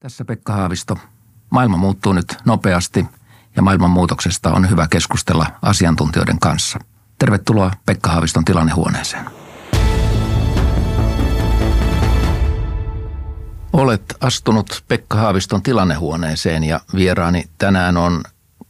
Tässä 0.00 0.24
Pekka 0.24 0.52
Haavisto. 0.52 0.98
Maailma 1.50 1.76
muuttuu 1.76 2.12
nyt 2.12 2.36
nopeasti 2.44 3.06
ja 3.56 3.62
maailman 3.62 3.90
muutoksesta 3.90 4.52
on 4.52 4.70
hyvä 4.70 4.88
keskustella 4.88 5.46
asiantuntijoiden 5.62 6.38
kanssa. 6.38 6.78
Tervetuloa 7.18 7.70
Pekka 7.86 8.10
Haaviston 8.10 8.44
tilannehuoneeseen. 8.44 9.24
Olet 13.72 14.14
astunut 14.20 14.84
Pekka 14.88 15.16
Haaviston 15.16 15.62
tilannehuoneeseen 15.62 16.64
ja 16.64 16.80
vieraani 16.94 17.44
tänään 17.58 17.96
on 17.96 18.22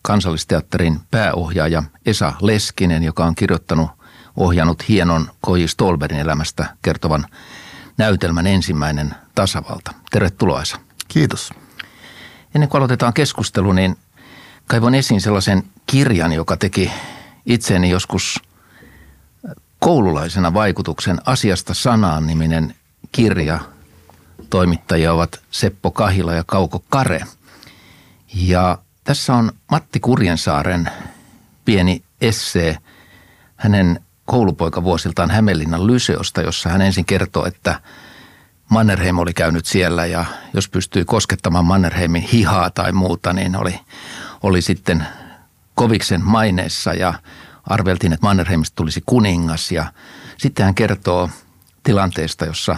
kansallisteatterin 0.02 1.00
pääohjaaja 1.10 1.82
Esa 2.06 2.32
Leskinen, 2.40 3.02
joka 3.02 3.24
on 3.24 3.34
kirjoittanut, 3.34 3.90
ohjannut 4.36 4.88
hienon 4.88 5.30
Koji 5.40 5.68
Stolberin 5.68 6.20
elämästä 6.20 6.76
kertovan 6.82 7.26
näytelmän 7.98 8.46
ensimmäinen 8.46 9.14
tasavalta. 9.34 9.94
Tervetuloa 10.10 10.62
Esa. 10.62 10.85
Kiitos. 11.08 11.50
Ennen 12.54 12.68
kuin 12.68 12.78
aloitetaan 12.78 13.14
keskustelu, 13.14 13.72
niin 13.72 13.96
kaivon 14.66 14.94
esiin 14.94 15.20
sellaisen 15.20 15.62
kirjan, 15.86 16.32
joka 16.32 16.56
teki 16.56 16.92
itseeni 17.46 17.90
joskus 17.90 18.40
koululaisena 19.78 20.54
vaikutuksen 20.54 21.18
asiasta 21.24 21.74
sanaan 21.74 22.26
niminen 22.26 22.74
kirja. 23.12 23.60
Toimittajia 24.50 25.12
ovat 25.12 25.40
Seppo 25.50 25.90
Kahila 25.90 26.34
ja 26.34 26.44
Kauko 26.46 26.84
Kare. 26.88 27.20
Ja 28.34 28.78
tässä 29.04 29.34
on 29.34 29.52
Matti 29.70 30.00
Kurjensaaren 30.00 30.90
pieni 31.64 32.02
essee 32.20 32.78
hänen 33.56 34.00
koulupoikavuosiltaan 34.24 35.30
Hämeenlinnan 35.30 35.86
Lyseosta, 35.86 36.40
jossa 36.40 36.68
hän 36.68 36.80
ensin 36.80 37.04
kertoo, 37.04 37.46
että– 37.46 37.80
Mannerheim 38.68 39.18
oli 39.18 39.34
käynyt 39.34 39.66
siellä 39.66 40.06
ja 40.06 40.24
jos 40.54 40.68
pystyi 40.68 41.04
koskettamaan 41.04 41.64
Mannerheimin 41.64 42.22
hihaa 42.22 42.70
tai 42.70 42.92
muuta, 42.92 43.32
niin 43.32 43.56
oli, 43.56 43.80
oli 44.42 44.62
sitten 44.62 45.06
koviksen 45.74 46.24
maineessa 46.24 46.94
ja 46.94 47.14
arveltiin, 47.64 48.12
että 48.12 48.26
Mannerheimista 48.26 48.74
tulisi 48.76 49.02
kuningas. 49.06 49.72
Ja 49.72 49.92
sitten 50.36 50.64
hän 50.64 50.74
kertoo 50.74 51.30
tilanteesta, 51.82 52.44
jossa 52.44 52.76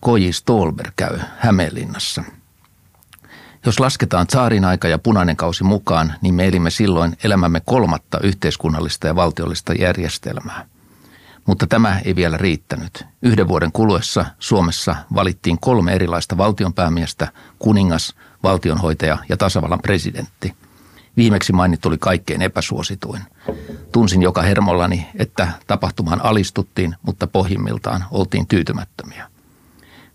Koji 0.00 0.32
Stolberg 0.32 0.92
käy 0.96 1.18
Hämeenlinnassa. 1.38 2.24
Jos 3.66 3.80
lasketaan 3.80 4.26
saarin 4.30 4.64
aika 4.64 4.88
ja 4.88 4.98
punainen 4.98 5.36
kausi 5.36 5.64
mukaan, 5.64 6.14
niin 6.20 6.34
me 6.34 6.46
elimme 6.46 6.70
silloin 6.70 7.16
elämämme 7.24 7.60
kolmatta 7.60 8.20
yhteiskunnallista 8.22 9.06
ja 9.06 9.16
valtiollista 9.16 9.72
järjestelmää– 9.72 10.66
mutta 11.46 11.66
tämä 11.66 12.00
ei 12.04 12.16
vielä 12.16 12.36
riittänyt. 12.36 13.06
Yhden 13.22 13.48
vuoden 13.48 13.72
kuluessa 13.72 14.26
Suomessa 14.38 14.96
valittiin 15.14 15.58
kolme 15.60 15.92
erilaista 15.92 16.36
valtionpäämiestä, 16.36 17.28
kuningas, 17.58 18.14
valtionhoitaja 18.42 19.18
ja 19.28 19.36
tasavallan 19.36 19.82
presidentti. 19.82 20.54
Viimeksi 21.16 21.52
mainittu 21.52 21.88
oli 21.88 21.98
kaikkein 21.98 22.42
epäsuosituin. 22.42 23.22
Tunsin 23.92 24.22
joka 24.22 24.42
hermollani, 24.42 25.06
että 25.18 25.48
tapahtumaan 25.66 26.24
alistuttiin, 26.24 26.96
mutta 27.02 27.26
pohjimmiltaan 27.26 28.04
oltiin 28.10 28.46
tyytymättömiä. 28.46 29.30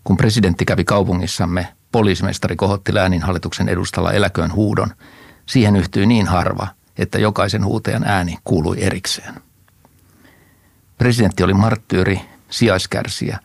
Kun 0.04 0.16
presidentti 0.16 0.64
kävi 0.64 0.84
kaupungissamme, 0.84 1.68
poliisimestari 1.92 2.56
kohotti 2.56 2.94
lääninhallituksen 2.94 3.68
edustalla 3.68 4.12
eläköön 4.12 4.52
huudon. 4.52 4.90
Siihen 5.46 5.76
yhtyi 5.76 6.06
niin 6.06 6.26
harva, 6.26 6.68
että 6.98 7.18
jokaisen 7.18 7.64
huutajan 7.64 8.04
ääni 8.04 8.38
kuului 8.44 8.82
erikseen. 8.82 9.34
Presidentti 10.98 11.42
oli 11.42 11.54
marttyyri, 11.54 12.20
sijaiskärsiä. 12.50 13.38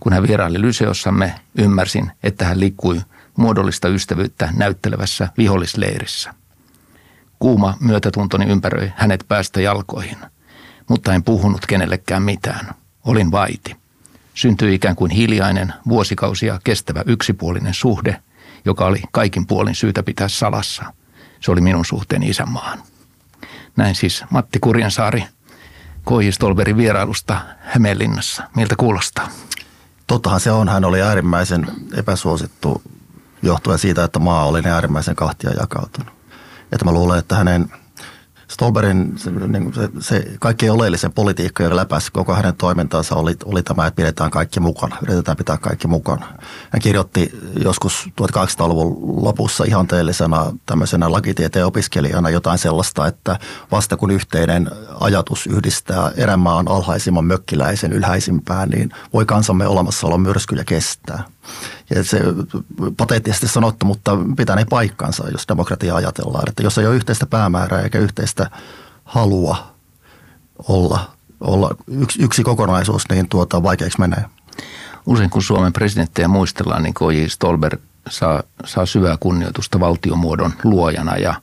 Kun 0.00 0.12
hän 0.12 0.22
vieraili 0.28 0.60
Lyseossamme, 0.60 1.34
ymmärsin, 1.58 2.12
että 2.22 2.44
hän 2.44 2.60
liikkui 2.60 3.00
muodollista 3.36 3.88
ystävyyttä 3.88 4.48
näyttelevässä 4.56 5.28
vihollisleirissä. 5.38 6.34
Kuuma 7.38 7.76
myötätuntoni 7.80 8.44
ympäröi 8.46 8.92
hänet 8.96 9.24
päästä 9.28 9.60
jalkoihin, 9.60 10.18
mutta 10.88 11.14
en 11.14 11.22
puhunut 11.22 11.66
kenellekään 11.66 12.22
mitään. 12.22 12.74
Olin 13.04 13.30
vaiti. 13.30 13.76
Syntyi 14.34 14.74
ikään 14.74 14.96
kuin 14.96 15.10
hiljainen, 15.10 15.72
vuosikausia 15.88 16.60
kestävä 16.64 17.02
yksipuolinen 17.06 17.74
suhde, 17.74 18.22
joka 18.64 18.86
oli 18.86 19.02
kaikin 19.12 19.46
puolin 19.46 19.74
syytä 19.74 20.02
pitää 20.02 20.28
salassa. 20.28 20.84
Se 21.40 21.50
oli 21.50 21.60
minun 21.60 21.84
suhteeni 21.84 22.28
isänmaahan. 22.28 22.82
Näin 23.76 23.94
siis 23.94 24.24
Matti 24.30 24.58
Kurjansaari 24.58 25.24
K.J. 26.04 26.30
Stolberin 26.30 26.76
vierailusta 26.76 27.40
Hämeenlinnassa. 27.60 28.42
Miltä 28.56 28.74
kuulostaa? 28.76 29.28
Tottahan 30.06 30.40
se 30.40 30.50
on. 30.50 30.68
Hän 30.68 30.84
oli 30.84 31.02
äärimmäisen 31.02 31.66
epäsuosittu 31.96 32.82
johtuen 33.42 33.78
siitä, 33.78 34.04
että 34.04 34.18
maa 34.18 34.46
oli 34.46 34.62
äärimmäisen 34.66 35.16
kahtia 35.16 35.50
jakautunut. 35.60 36.14
Että 36.72 36.84
mä 36.84 36.92
luulen, 36.92 37.18
että 37.18 37.36
hänen– 37.36 37.68
Stolberin 38.54 39.12
se, 39.16 39.30
niin 39.30 39.74
se, 39.74 39.88
se 40.00 40.24
kaikkein 40.40 40.72
oleellisen 40.72 41.12
politiikka, 41.12 41.62
joka 41.62 41.76
läpäisi 41.76 42.12
koko 42.12 42.34
hänen 42.34 42.54
toimintaansa, 42.56 43.14
oli, 43.14 43.36
oli 43.44 43.62
tämä, 43.62 43.86
että 43.86 43.96
pidetään 43.96 44.30
kaikki 44.30 44.60
mukana, 44.60 44.96
yritetään 45.02 45.36
pitää 45.36 45.56
kaikki 45.56 45.88
mukana. 45.88 46.26
Hän 46.70 46.82
kirjoitti 46.82 47.38
joskus 47.64 48.08
1800-luvun 48.22 49.24
lopussa 49.24 49.64
ihanteellisena 49.64 50.52
tämmöisenä 50.66 51.12
lakitieteen 51.12 51.66
opiskelijana 51.66 52.30
jotain 52.30 52.58
sellaista, 52.58 53.06
että 53.06 53.38
vasta 53.70 53.96
kun 53.96 54.10
yhteinen 54.10 54.70
ajatus 55.00 55.46
yhdistää 55.46 56.12
erämaan 56.16 56.68
alhaisimman 56.68 57.24
mökkiläisen 57.24 57.92
ylhäisimpään, 57.92 58.68
niin 58.68 58.90
voi 59.12 59.26
kansamme 59.26 59.66
olemassaolo 59.66 60.18
myrskyjä 60.18 60.64
kestää. 60.64 61.24
Ja 61.90 62.04
se 62.04 62.20
pateettisesti 62.96 63.48
sanottu, 63.48 63.86
mutta 63.86 64.18
pitää 64.36 64.56
ne 64.56 64.64
paikkansa, 64.64 65.28
jos 65.28 65.48
demokratia 65.48 65.94
ajatellaan. 65.94 66.48
Että 66.48 66.62
jos 66.62 66.78
ei 66.78 66.86
ole 66.86 66.96
yhteistä 66.96 67.26
päämäärää 67.26 67.82
eikä 67.82 67.98
yhteistä 67.98 68.50
halua 69.04 69.74
olla, 70.68 71.10
olla 71.40 71.70
yksi, 71.86 72.22
yksi 72.22 72.44
kokonaisuus, 72.44 73.08
niin 73.10 73.28
tuota, 73.28 73.62
vaikeaksi 73.62 74.00
menee. 74.00 74.24
Usein 75.06 75.30
kun 75.30 75.42
Suomen 75.42 75.72
presidenttejä 75.72 76.28
muistellaan, 76.28 76.82
niin 76.82 76.94
K.J. 76.94 77.26
Stolberg 77.28 77.80
saa, 78.08 78.42
saa 78.64 78.86
syvää 78.86 79.16
kunnioitusta 79.20 79.80
valtiomuodon 79.80 80.52
luojana 80.64 81.16
ja 81.16 81.34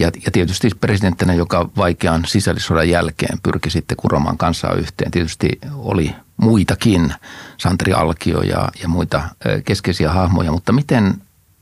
ja, 0.00 0.10
ja 0.24 0.30
tietysti 0.30 0.70
presidenttinä, 0.80 1.34
joka 1.34 1.70
vaikean 1.76 2.24
sisällissodan 2.26 2.88
jälkeen 2.88 3.38
pyrki 3.42 3.70
sitten 3.70 3.96
kuromaan 3.96 4.38
kansaa 4.38 4.74
yhteen. 4.74 5.10
Tietysti 5.10 5.48
oli 5.74 6.14
muitakin, 6.36 7.14
Santeri 7.56 7.92
Alkio 7.92 8.42
ja, 8.42 8.68
ja 8.82 8.88
muita 8.88 9.22
keskeisiä 9.64 10.12
hahmoja, 10.12 10.52
mutta 10.52 10.72
miten, 10.72 11.14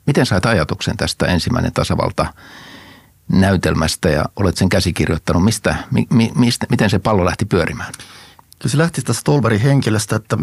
miten 0.06 0.26
sait 0.26 0.46
ajatuksen 0.46 0.96
tästä 0.96 1.26
ensimmäinen 1.26 1.72
tasavalta 1.72 2.26
näytelmästä 3.32 4.08
ja 4.08 4.24
olet 4.36 4.56
sen 4.56 4.68
käsikirjoittanut? 4.68 5.44
Mistä, 5.44 5.76
mi, 5.90 6.32
mistä, 6.34 6.66
miten 6.70 6.90
se 6.90 6.98
pallo 6.98 7.24
lähti 7.24 7.44
pyörimään? 7.44 7.92
Kyllä 8.58 8.70
se 8.72 8.78
lähti 8.78 9.02
tästä 9.02 9.20
Stolberin 9.20 9.60
henkilöstä, 9.60 10.16
että 10.16 10.36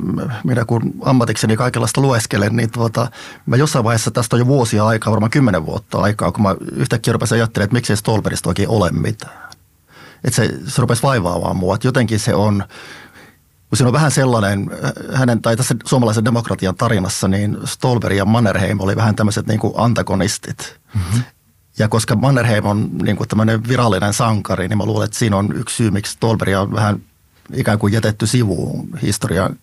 minä 0.44 0.66
kun 0.66 0.94
ammatikseni 1.02 1.58
kaikenlaista 1.58 2.02
lueskelen, 2.02 2.56
niin 2.56 2.72
tuota, 2.72 3.12
mä 3.46 3.56
jossain 3.56 3.86
vaiheessa 3.86 4.12
tästä 4.12 4.36
on 4.36 4.40
jo 4.40 4.46
vuosia 4.46 4.86
aikaa, 4.86 5.12
varmaan 5.12 5.30
kymmenen 5.30 5.66
vuotta 5.66 5.98
aikaa, 6.00 6.32
kun 6.32 6.44
mä 6.44 6.56
yhtäkkiä 6.72 7.14
rupesin 7.14 7.36
ajattelemaan, 7.36 7.66
että 7.66 7.76
miksei 7.76 7.98
Stolberista 7.98 8.50
oikein 8.50 8.70
ole 8.70 8.92
mitään. 8.92 9.50
Että 10.24 10.36
se, 10.36 10.54
se 10.68 10.82
rupesi 10.82 11.04
vaivaamaan 11.04 11.56
mua, 11.56 11.76
että 11.76 11.88
jotenkin 11.88 12.20
se 12.20 12.36
on, 12.36 12.64
kun 13.70 13.78
siinä 13.78 13.88
on 13.88 13.94
vähän 13.94 14.12
sellainen, 14.12 14.72
hänen, 15.14 15.42
tai 15.42 15.58
tässä 15.58 15.76
suomalaisen 15.86 16.26
demokratian 16.26 16.76
tarinassa, 16.76 17.28
niin 17.28 17.58
Stolberg 17.66 18.16
ja 18.16 18.26
Mannerheim 18.26 18.80
oli 18.80 18.96
vähän 18.96 19.16
tämmöiset 19.16 19.48
niin 19.48 19.60
antagonistit. 19.76 20.80
Mm-hmm. 20.96 21.24
Ja 21.78 21.88
koska 21.88 22.16
Mannerheim 22.16 22.66
on 22.66 22.90
niin 23.04 23.16
kuin 23.16 23.28
tämmöinen 23.28 23.68
virallinen 23.68 24.14
sankari, 24.14 24.68
niin 24.68 24.78
mä 24.78 24.86
luulen, 24.86 25.06
että 25.06 25.18
siinä 25.18 25.38
on 25.38 25.56
yksi 25.56 25.76
syy, 25.76 25.92
miksi 25.92 26.12
Stolberg 26.12 26.56
on 26.58 26.74
vähän 26.74 27.02
ikään 27.54 27.80
kuin 27.80 27.94
jätetty 27.94 28.28
sivuun 28.28 28.90
historian 29.02 29.56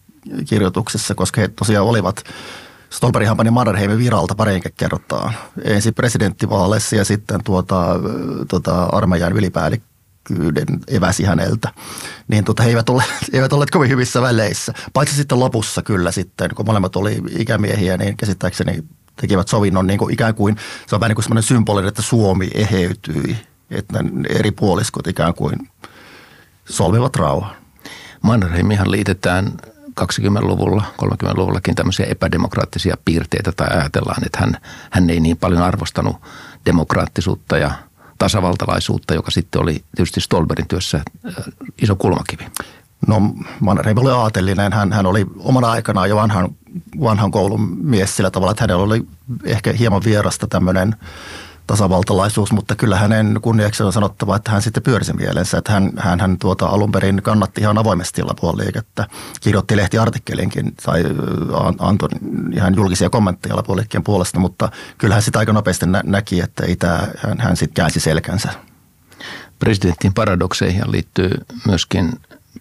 kirjoituksessa, 0.49 1.15
koska 1.15 1.41
he 1.41 1.49
tosiaan 1.49 1.87
olivat 1.87 2.25
Stolberghan 2.91 3.37
pani 3.37 3.51
Mannerheimin 3.51 3.99
viralta 3.99 4.35
parinkin 4.35 4.73
kertaa. 4.77 5.33
Ensin 5.65 5.95
presidenttivaaleissa 5.95 6.97
ja 6.97 7.05
sitten 7.05 7.41
tuota, 7.45 7.87
tuota 8.49 8.83
armeijan 8.83 9.33
ylipäällikkyyden 9.33 10.67
eväsi 10.89 11.25
häneltä. 11.25 11.73
Niin 12.29 12.45
tuota, 12.45 12.63
he 12.63 12.69
eivät, 12.69 12.89
ole, 12.89 13.05
eivät 13.33 13.53
olleet 13.53 13.71
kovin 13.71 13.91
hyvissä 13.91 14.23
väleissä. 14.23 14.73
Paitsi 14.93 15.17
sitten 15.17 15.41
lopussa 15.41 15.83
kyllä 15.83 16.13
sitten, 16.13 16.51
kun 16.55 16.67
molemmat 16.67 16.97
oli 16.97 17.23
ikämiehiä, 17.39 17.97
niin 17.97 18.17
käsittääkseni 18.17 18.85
tekivät 19.17 19.49
sovinnon 19.49 19.87
niin 19.87 19.99
kuin 19.99 20.15
ikään 20.15 20.35
kuin, 20.35 20.57
se 20.87 20.95
on 20.95 21.01
vähän 21.01 21.11
niin 21.11 21.17
kuin 21.17 21.25
semmoinen 21.25 21.43
symboli, 21.43 21.89
että 21.89 22.03
Suomi 22.03 22.51
eheytyi. 22.55 23.37
Että 23.71 23.99
eri 24.29 24.51
puoliskot 24.51 25.07
ikään 25.07 25.35
kuin 25.35 25.69
solmivat 26.65 27.17
rauhan. 27.17 27.62
Mannerheimihan 28.23 28.91
liitetään 28.91 29.53
20-luvulla, 30.01 30.85
30-luvullakin 31.03 31.75
tämmöisiä 31.75 32.07
epädemokraattisia 32.07 32.97
piirteitä 33.05 33.53
tai 33.53 33.69
ajatellaan, 33.71 34.27
että 34.27 34.39
hän, 34.41 34.57
hän 34.91 35.11
ei 35.11 35.21
niin 35.21 35.37
paljon 35.37 35.63
arvostanut 35.63 36.17
demokraattisuutta 36.67 37.59
ja 37.59 37.71
tasavaltalaisuutta, 38.19 39.15
joka 39.15 39.31
sitten 39.31 39.63
oli 39.63 39.85
tietysti 39.97 40.21
Stolberin 40.21 40.69
työssä 40.69 40.97
äh, 40.99 41.35
iso 41.83 41.97
kulmakivi. 41.97 42.47
No 43.07 43.21
Mannerheim 43.61 43.99
oli 43.99 44.11
aatellinen. 44.11 44.73
Hän, 44.73 44.93
hän 44.93 45.07
oli 45.07 45.27
omana 45.39 45.71
aikanaan 45.71 46.09
jo 46.09 46.17
vanhan, 46.17 46.49
vanhan 47.01 47.31
koulun 47.31 47.77
mies 47.83 48.17
sillä 48.17 48.31
tavalla, 48.31 48.51
että 48.51 48.63
hänellä 48.63 48.83
oli 48.83 49.07
ehkä 49.45 49.73
hieman 49.73 50.03
vierasta 50.05 50.47
tämmöinen 50.47 50.97
tasavaltalaisuus, 51.73 52.53
mutta 52.53 52.77
kyllä 52.77 52.99
hänen 52.99 53.39
kunniaksi 53.43 53.83
on 53.83 53.93
sanottava, 53.93 54.37
että 54.37 54.51
hän 54.51 54.63
sitten 54.63 54.83
pyörisi 54.83 55.13
mielensä, 55.13 55.59
että 55.59 55.73
hän, 55.73 55.93
hän, 55.97 56.21
hän 56.21 56.39
tuota 56.39 56.67
alun 56.67 56.93
perin 56.93 57.23
kannatti 57.23 57.61
ihan 57.61 57.79
avoimesti 57.79 58.23
Lapuoliikettä, 58.23 59.07
kirjoitti 59.41 59.77
lehtiartikkelinkin 59.77 60.75
tai 60.83 61.05
antoi 61.79 62.09
ihan 62.55 62.75
julkisia 62.77 63.11
kommentteja 63.11 63.57
Lapuoliikkeen 63.57 64.05
puolesta, 64.05 64.39
mutta 64.39 64.71
kyllä 64.99 65.15
hän 65.15 65.23
sitten 65.23 65.39
aika 65.39 65.53
nopeasti 65.53 65.87
nä- 65.87 66.03
näki, 66.05 66.41
että 66.41 66.67
ei 66.67 66.77
tämä, 66.77 67.09
hän, 67.17 67.41
hän 67.41 67.57
sitten 67.57 67.75
käänsi 67.75 68.01
selkänsä. 68.01 68.49
Presidentin 69.59 70.15
paradokseihin 70.15 70.93
liittyy 70.93 71.31
myöskin 71.67 72.13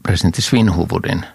presidentti 0.03 0.41
Svinhuvudin 0.41 1.25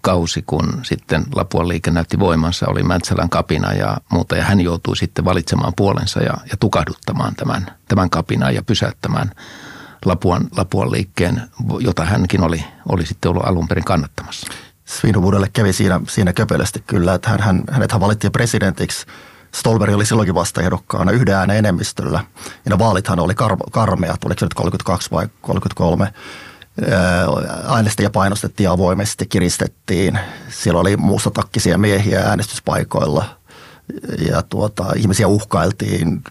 kausi, 0.00 0.42
kun 0.46 0.80
sitten 0.82 1.24
Lapuan 1.34 1.68
liike 1.68 1.90
näytti 1.90 2.18
voimansa, 2.18 2.66
oli 2.68 2.82
Mäntsälän 2.82 3.28
kapina 3.28 3.72
ja 3.72 3.96
muuta. 4.12 4.36
Ja 4.36 4.44
hän 4.44 4.60
joutui 4.60 4.96
sitten 4.96 5.24
valitsemaan 5.24 5.72
puolensa 5.76 6.20
ja, 6.20 6.34
ja 6.50 6.56
tukahduttamaan 6.60 7.34
tämän, 7.34 7.66
tämän 7.88 8.10
kapinan 8.10 8.54
ja 8.54 8.62
pysäyttämään 8.62 9.30
Lapuan, 10.04 10.48
Lapuan 10.56 10.92
liikkeen, 10.92 11.42
jota 11.80 12.04
hänkin 12.04 12.42
oli, 12.42 12.64
oli 12.88 13.06
sitten 13.06 13.30
ollut 13.30 13.46
alun 13.46 13.68
perin 13.68 13.84
kannattamassa. 13.84 14.46
Svinhuvudelle 14.84 15.48
kävi 15.52 15.72
siinä, 15.72 16.00
siinä 16.08 16.32
köpelösti 16.32 16.82
kyllä, 16.86 17.14
että 17.14 17.30
hän, 17.30 17.40
hän, 17.40 17.62
hänet 17.70 18.00
valittiin 18.00 18.32
presidentiksi. 18.32 19.06
Stolberg 19.54 19.94
oli 19.94 20.06
silloinkin 20.06 20.34
vastaehdokkaana 20.34 21.12
yhden 21.12 21.34
äänen 21.34 21.56
enemmistöllä. 21.56 22.24
Ja 22.64 22.70
ne 22.70 22.78
vaalithan 22.78 23.20
oli 23.20 23.32
kar- 23.32 23.70
karmeat, 23.70 24.24
oliko 24.24 24.38
se 24.38 24.46
nyt 24.46 24.54
32 24.54 25.10
vai 25.10 25.28
33 25.40 26.12
äänestäjiä 27.64 28.10
painostettiin 28.10 28.70
avoimesti, 28.70 29.26
kiristettiin. 29.26 30.18
Siellä 30.48 30.80
oli 30.80 30.96
mustatakkisia 30.96 31.78
miehiä 31.78 32.20
äänestyspaikoilla 32.20 33.24
ja 34.30 34.42
tuota, 34.42 34.86
ihmisiä 34.96 35.28
uhkailtiin, 35.28 36.22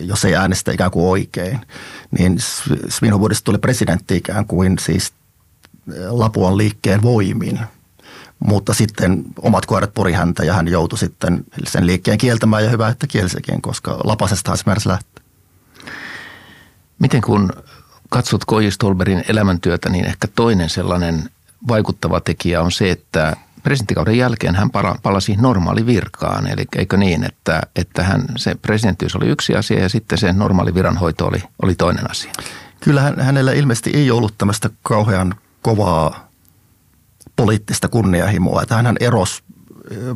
jos 0.00 0.24
ei 0.24 0.36
äänestä 0.36 0.72
ikään 0.72 0.90
kuin 0.90 1.06
oikein. 1.06 1.60
Niin 2.18 2.36
Svinhuvudista 2.88 3.44
tuli 3.44 3.58
presidentti 3.58 4.16
ikään 4.16 4.46
kuin 4.46 4.78
siis 4.78 5.12
Lapuan 6.08 6.56
liikkeen 6.56 7.02
voimin. 7.02 7.60
Mutta 8.40 8.74
sitten 8.74 9.24
omat 9.42 9.66
koirat 9.66 9.94
puri 9.94 10.12
häntä 10.12 10.44
ja 10.44 10.54
hän 10.54 10.68
joutui 10.68 10.98
sitten 10.98 11.44
sen 11.66 11.86
liikkeen 11.86 12.18
kieltämään 12.18 12.64
ja 12.64 12.70
hyvä, 12.70 12.88
että 12.88 13.06
kielsikin, 13.06 13.62
koska 13.62 14.00
Lapasestahan 14.04 14.58
se 14.58 14.88
lähtee. 14.88 15.24
Miten 16.98 17.22
kun 17.22 17.52
katsot 18.14 18.44
Koji 18.44 18.70
Stolberin 18.70 19.24
elämäntyötä, 19.28 19.88
niin 19.88 20.04
ehkä 20.04 20.28
toinen 20.34 20.68
sellainen 20.68 21.30
vaikuttava 21.68 22.20
tekijä 22.20 22.62
on 22.62 22.72
se, 22.72 22.90
että 22.90 23.36
presidenttikauden 23.62 24.18
jälkeen 24.18 24.54
hän 24.54 24.70
palasi 25.02 25.36
normaali 25.36 25.86
virkaan. 25.86 26.46
Eli 26.46 26.64
eikö 26.76 26.96
niin, 26.96 27.24
että, 27.24 27.62
että 27.76 28.02
hän, 28.02 28.24
se 28.36 28.54
presidenttiys 28.54 29.16
oli 29.16 29.28
yksi 29.28 29.56
asia 29.56 29.82
ja 29.82 29.88
sitten 29.88 30.18
se 30.18 30.32
normaali 30.32 30.74
viranhoito 30.74 31.26
oli, 31.26 31.42
oli 31.62 31.74
toinen 31.74 32.10
asia? 32.10 32.32
Kyllä 32.80 33.14
hänellä 33.18 33.52
ilmeisesti 33.52 33.90
ei 33.94 34.10
ollut 34.10 34.34
tämmöistä 34.38 34.70
kauhean 34.82 35.34
kovaa 35.62 36.28
poliittista 37.36 37.88
kunnianhimoa. 37.88 38.62
Hän 38.70 38.96
erosi 39.00 39.42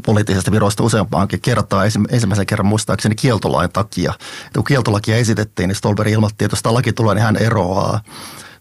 poliittisesta 0.07 0.53
virosta 0.53 0.83
useampaankin 0.83 1.41
kertaa, 1.41 1.85
ensimmäisen 1.85 2.47
kerran 2.47 2.67
muistaakseni 2.67 3.15
kieltolain 3.15 3.73
takia. 3.73 4.13
Kun 4.55 4.65
kieltolakia 4.65 5.17
esitettiin, 5.17 5.69
niin 5.69 5.77
Stolberg 5.77 6.11
ilmoitti, 6.11 6.45
että 6.45 6.55
jos 6.55 6.63
tämä 6.63 6.75
laki 6.75 6.93
tulee, 6.93 7.15
niin 7.15 7.25
hän 7.25 7.37
eroaa. 7.37 8.01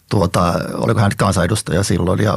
Tuota, 0.10 0.54
oliko 0.74 1.00
hän 1.00 1.12
kansanedustaja 1.18 1.84
silloin, 1.84 2.20
ja 2.20 2.34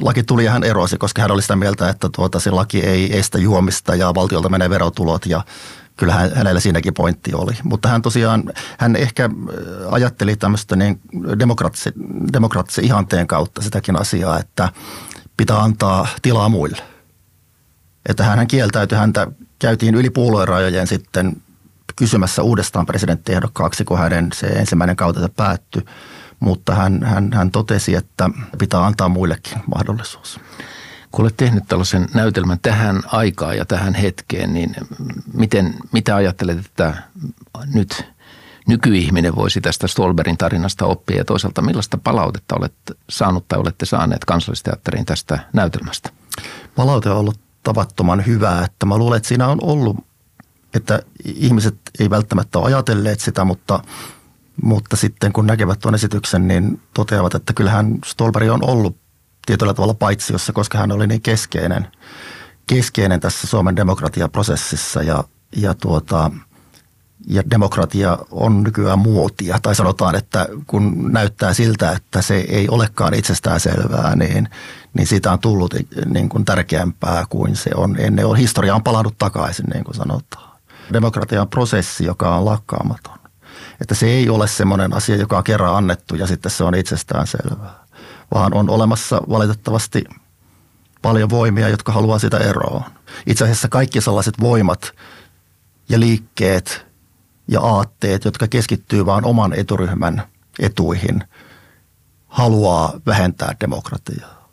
laki 0.00 0.22
tuli 0.22 0.44
ja 0.44 0.50
hän 0.50 0.64
erosi, 0.64 0.98
koska 0.98 1.22
hän 1.22 1.30
oli 1.30 1.42
sitä 1.42 1.56
mieltä, 1.56 1.88
että 1.88 2.08
tuota, 2.16 2.40
se 2.40 2.50
laki 2.50 2.80
ei 2.80 3.18
estä 3.18 3.38
juomista 3.38 3.94
ja 3.94 4.14
valtiolta 4.14 4.48
menee 4.48 4.70
verotulot. 4.70 5.26
Ja 5.26 5.44
kyllä 5.96 6.12
hänellä 6.12 6.60
siinäkin 6.60 6.94
pointti 6.94 7.34
oli. 7.34 7.52
Mutta 7.62 7.88
hän 7.88 8.02
tosiaan, 8.02 8.52
hän 8.78 8.96
ehkä 8.96 9.24
äh, 9.24 9.30
ajatteli 9.90 10.36
tämmöistä 10.36 10.76
niin 10.76 11.00
demokraattisen, 11.38 11.92
demokraattisen 12.32 12.84
ihanteen 12.84 13.26
kautta 13.26 13.62
sitäkin 13.62 14.00
asiaa, 14.00 14.38
että 14.38 14.68
pitää 15.36 15.58
antaa 15.58 16.06
tilaa 16.22 16.48
muille– 16.48 16.82
että 18.08 18.24
hän 18.24 18.46
kieltäytyi, 18.46 18.98
häntä 18.98 19.26
käytiin 19.58 19.94
yli 19.94 20.10
puoluerajojen 20.10 20.86
sitten 20.86 21.42
kysymässä 21.96 22.42
uudestaan 22.42 22.86
presidenttiehdokkaaksi, 22.86 23.84
kun 23.84 23.98
hänen 23.98 24.28
se 24.34 24.46
ensimmäinen 24.46 24.96
kautensa 24.96 25.28
päättyi. 25.28 25.82
Mutta 26.40 26.74
hän, 26.74 27.02
hän, 27.02 27.32
hän 27.32 27.50
totesi, 27.50 27.94
että 27.94 28.30
pitää 28.58 28.86
antaa 28.86 29.08
muillekin 29.08 29.58
mahdollisuus. 29.74 30.40
Kun 31.12 31.24
olet 31.24 31.36
tehnyt 31.36 31.64
tällaisen 31.68 32.08
näytelmän 32.14 32.58
tähän 32.62 33.02
aikaan 33.06 33.56
ja 33.56 33.64
tähän 33.64 33.94
hetkeen, 33.94 34.54
niin 34.54 34.76
miten, 35.32 35.74
mitä 35.92 36.16
ajattelet, 36.16 36.58
että 36.58 36.94
nyt 37.74 38.04
nykyihminen 38.66 39.36
voisi 39.36 39.60
tästä 39.60 39.86
Stolberin 39.86 40.36
tarinasta 40.36 40.86
oppia 40.86 41.16
ja 41.16 41.24
toisaalta 41.24 41.62
millaista 41.62 41.98
palautetta 41.98 42.56
olet 42.58 42.74
saanut 43.10 43.48
tai 43.48 43.58
olette 43.58 43.86
saaneet 43.86 44.24
kansallisteatteriin 44.24 45.04
tästä 45.04 45.38
näytelmästä? 45.52 46.10
Palaute 46.76 47.10
on 47.10 47.16
ollut 47.16 47.45
tavattoman 47.66 48.26
hyvää, 48.26 48.64
että 48.64 48.86
mä 48.86 48.98
luulen, 48.98 49.16
että 49.16 49.28
siinä 49.28 49.48
on 49.48 49.58
ollut, 49.62 49.96
että 50.74 51.02
ihmiset 51.24 51.76
ei 51.98 52.10
välttämättä 52.10 52.58
ole 52.58 52.66
ajatelleet 52.66 53.20
sitä, 53.20 53.44
mutta, 53.44 53.82
mutta 54.62 54.96
sitten 54.96 55.32
kun 55.32 55.46
näkevät 55.46 55.78
tuon 55.78 55.94
esityksen, 55.94 56.48
niin 56.48 56.80
toteavat, 56.94 57.34
että 57.34 57.52
kyllähän 57.52 57.98
Stolberg 58.04 58.50
on 58.50 58.64
ollut 58.64 58.96
tietyllä 59.46 59.74
tavalla 59.74 59.94
paitsiossa, 59.94 60.52
koska 60.52 60.78
hän 60.78 60.92
oli 60.92 61.06
niin 61.06 61.22
keskeinen, 61.22 61.88
keskeinen 62.66 63.20
tässä 63.20 63.46
Suomen 63.46 63.76
demokratiaprosessissa 63.76 65.02
ja, 65.02 65.24
ja 65.56 65.74
tuota, 65.74 66.30
ja 67.26 67.42
demokratia 67.50 68.18
on 68.30 68.62
nykyään 68.62 68.98
muotia. 68.98 69.58
Tai 69.62 69.74
sanotaan, 69.74 70.14
että 70.14 70.48
kun 70.66 71.12
näyttää 71.12 71.54
siltä, 71.54 71.92
että 71.92 72.22
se 72.22 72.36
ei 72.36 72.68
olekaan 72.68 73.14
itsestään 73.14 73.60
selvää, 73.60 74.16
niin, 74.16 74.48
niin 74.94 75.06
siitä 75.06 75.32
on 75.32 75.38
tullut 75.38 75.74
niin 76.06 76.28
kuin 76.28 76.44
tärkeämpää 76.44 77.24
kuin 77.28 77.56
se 77.56 77.70
on 77.74 77.96
ennen. 77.98 78.36
Historia 78.36 78.74
on 78.74 78.82
palannut 78.82 79.18
takaisin, 79.18 79.66
niin 79.74 79.84
kuin 79.84 79.94
sanotaan. 79.94 80.56
Demokratia 80.92 81.42
on 81.42 81.48
prosessi, 81.48 82.04
joka 82.04 82.36
on 82.36 82.44
lakkaamaton. 82.44 83.18
Että 83.80 83.94
se 83.94 84.06
ei 84.06 84.28
ole 84.28 84.48
semmoinen 84.48 84.94
asia, 84.94 85.16
joka 85.16 85.38
on 85.38 85.44
kerran 85.44 85.76
annettu 85.76 86.14
ja 86.14 86.26
sitten 86.26 86.50
se 86.50 86.64
on 86.64 86.74
itsestään 86.74 87.26
selvää. 87.26 87.86
Vaan 88.34 88.54
on 88.54 88.70
olemassa 88.70 89.20
valitettavasti 89.28 90.04
paljon 91.02 91.30
voimia, 91.30 91.68
jotka 91.68 91.92
haluaa 91.92 92.18
sitä 92.18 92.38
eroon. 92.38 92.82
Itse 93.26 93.44
asiassa 93.44 93.68
kaikki 93.68 94.00
sellaiset 94.00 94.34
voimat 94.40 94.92
ja 95.88 96.00
liikkeet– 96.00 96.85
ja 97.48 97.60
aatteet, 97.60 98.24
jotka 98.24 98.48
keskittyy 98.48 99.06
vain 99.06 99.24
oman 99.24 99.52
eturyhmän 99.52 100.22
etuihin, 100.58 101.24
haluaa 102.26 103.00
vähentää 103.06 103.54
demokratiaa. 103.60 104.48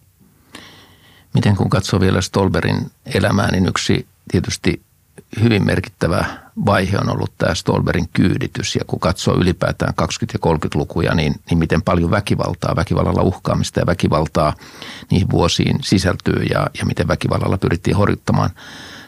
Miten 1.34 1.56
kun 1.56 1.70
katsoo 1.70 2.00
vielä 2.00 2.22
Stolberin 2.22 2.92
elämää, 3.06 3.52
niin 3.52 3.68
yksi 3.68 4.08
tietysti 4.32 4.82
hyvin 5.42 5.66
merkittävä 5.66 6.26
vaihe 6.66 6.98
on 6.98 7.10
ollut 7.10 7.34
tämä 7.38 7.56
Stolberin 7.56 8.10
kyyditys. 8.14 8.76
Ja 8.76 8.82
kun 8.88 9.00
katsoo 9.00 9.36
ylipäätään 9.36 9.94
20- 10.02 10.04
ja 10.34 10.40
30-lukuja, 10.54 11.16
niin, 11.16 11.36
niin 11.50 11.58
miten 11.58 11.82
paljon 11.82 12.12
väkivaltaa, 12.12 12.76
väkivallalla 12.76 13.22
uhkaamista 13.22 13.80
ja 13.80 13.86
väkivaltaa 13.86 14.54
niihin 15.12 15.30
vuosiin 15.32 15.84
sisältyy 15.84 16.44
ja, 16.44 16.68
ja 16.80 16.86
miten 16.86 17.08
väkivallalla 17.08 17.58
pyrittiin 17.58 17.98
horjuttamaan– 17.98 18.50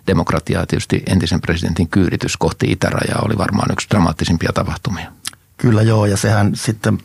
demokratiaa. 0.08 0.66
Tietysti 0.66 1.04
entisen 1.08 1.42
presidentin 1.42 1.90
kyyditys 1.90 2.38
kohti 2.38 2.72
itärajaa 2.72 3.22
oli 3.26 3.38
varmaan 3.38 3.72
yksi 3.72 3.90
dramaattisimpia 3.90 4.50
tapahtumia. 4.54 5.12
Kyllä 5.58 5.82
joo, 5.82 6.06
ja 6.06 6.18
sehän 6.18 6.56
sitten 6.56 6.98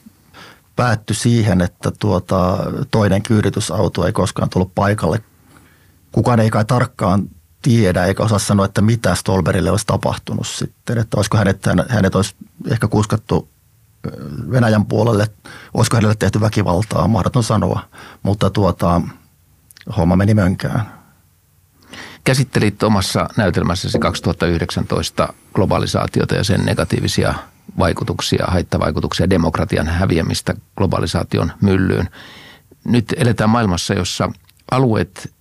päättyi 0.77 1.17
siihen, 1.17 1.61
että 1.61 1.91
tuota, 1.99 2.59
toinen 2.91 3.23
kyyditysauto 3.23 4.07
ei 4.07 4.13
koskaan 4.13 4.51
tullut 4.51 4.75
paikalle. 4.75 5.23
Kukaan 6.13 6.41
ei 6.41 6.51
kai 6.51 6.65
tarkkaan 6.65 7.29
tiedä 7.63 8.05
eikä 8.05 8.23
osaa 8.23 8.39
sanoa, 8.39 8.67
että 8.67 8.81
mitä 8.81 9.15
Stolberille 9.15 9.71
olisi 9.71 9.87
tapahtunut 9.87 10.47
sitten. 10.47 10.99
Että 10.99 11.17
olisiko 11.17 11.39
hänet, 11.39 11.63
hänet 11.89 12.15
olisi 12.15 12.35
ehkä 12.71 12.89
kuskattu 12.89 13.49
Venäjän 14.51 14.87
puolelle, 14.87 15.27
olisiko 15.75 15.97
hänelle 15.97 16.15
tehty 16.15 16.41
väkivaltaa, 16.41 17.09
mahdoton 17.09 17.45
sanoa. 17.45 17.81
Mutta 18.23 18.51
tuota, 18.51 19.01
homma 19.97 20.17
meni 20.17 20.35
mönkään. 20.35 21.00
Käsittelit 22.25 22.83
omassa 22.83 23.29
näytelmässäsi 23.37 23.99
2019 23.99 25.33
globalisaatiota 25.55 26.35
ja 26.35 26.45
sen 26.45 26.65
negatiivisia 26.65 27.35
vaikutuksia, 27.79 28.45
haittavaikutuksia, 28.49 29.31
demokratian 29.31 29.87
häviämistä 29.89 30.55
globalisaation 30.77 31.53
myllyyn. 31.61 32.09
Nyt 32.85 33.15
eletään 33.17 33.51
maailmassa, 33.51 33.95
jossa 33.95 34.33
alueet 34.71 35.33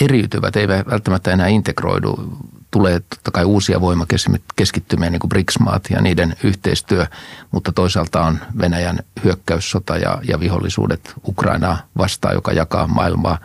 eriytyvät, 0.00 0.56
eivät 0.56 0.86
välttämättä 0.90 1.30
enää 1.30 1.48
integroidu. 1.48 2.38
Tulee 2.70 3.00
totta 3.00 3.30
kai 3.30 3.44
uusia 3.44 3.80
voimakeskittymiä, 3.80 5.10
niin 5.10 5.20
kuin 5.20 5.28
BRICS-maat 5.28 5.90
ja 5.90 6.00
niiden 6.00 6.36
yhteistyö, 6.44 7.06
mutta 7.50 7.72
toisaalta 7.72 8.24
on 8.24 8.38
Venäjän 8.58 8.98
hyökkäyssota 9.24 9.96
ja, 9.96 10.18
ja 10.28 10.40
vihollisuudet 10.40 11.14
Ukrainaa 11.28 11.78
vastaan, 11.98 12.34
joka 12.34 12.52
jakaa 12.52 12.86
maailmaa. 12.86 13.38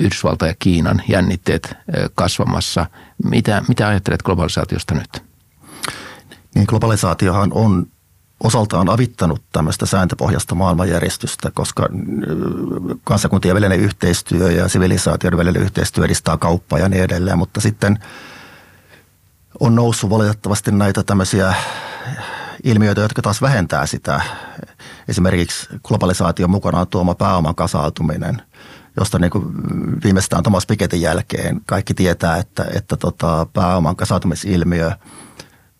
Yhdysvalta 0.00 0.46
ja 0.46 0.54
Kiinan 0.58 1.02
jännitteet 1.08 1.74
kasvamassa. 2.14 2.86
Mitä, 3.24 3.62
mitä 3.68 3.88
ajattelet 3.88 4.22
globalisaatiosta 4.22 4.94
nyt? 4.94 5.22
Niin 6.54 6.64
globalisaatiohan 6.68 7.52
on 7.52 7.86
osaltaan 8.44 8.88
avittanut 8.88 9.42
tämmöistä 9.52 9.86
sääntöpohjasta 9.86 10.54
maailmanjärjestystä, 10.54 11.50
koska 11.50 11.88
kansakuntien 13.04 13.54
välinen 13.54 13.80
yhteistyö 13.80 14.50
ja 14.50 14.68
sivilisaatioiden 14.68 15.38
välinen 15.38 15.62
yhteistyö 15.62 16.04
edistää 16.04 16.36
kauppaa 16.36 16.78
ja 16.78 16.88
niin 16.88 17.02
edelleen, 17.02 17.38
mutta 17.38 17.60
sitten 17.60 17.98
on 19.60 19.74
noussut 19.74 20.10
valitettavasti 20.10 20.72
näitä 20.72 21.02
tämmöisiä 21.02 21.54
ilmiöitä, 22.64 23.00
jotka 23.00 23.22
taas 23.22 23.42
vähentää 23.42 23.86
sitä. 23.86 24.20
Esimerkiksi 25.08 25.68
globalisaation 25.82 26.50
mukanaan 26.50 26.86
tuoma 26.86 27.14
pääoman 27.14 27.54
kasautuminen, 27.54 28.42
josta 28.96 29.18
niin 29.18 29.30
kuin 29.30 29.44
viimeistään 30.04 30.42
Thomas 30.42 30.66
Piketin 30.66 31.00
jälkeen 31.00 31.60
kaikki 31.66 31.94
tietää, 31.94 32.36
että, 32.36 32.66
että 32.74 32.96
tota 32.96 33.46
pääoman 33.52 33.96
kasautumisilmiö– 33.96 34.92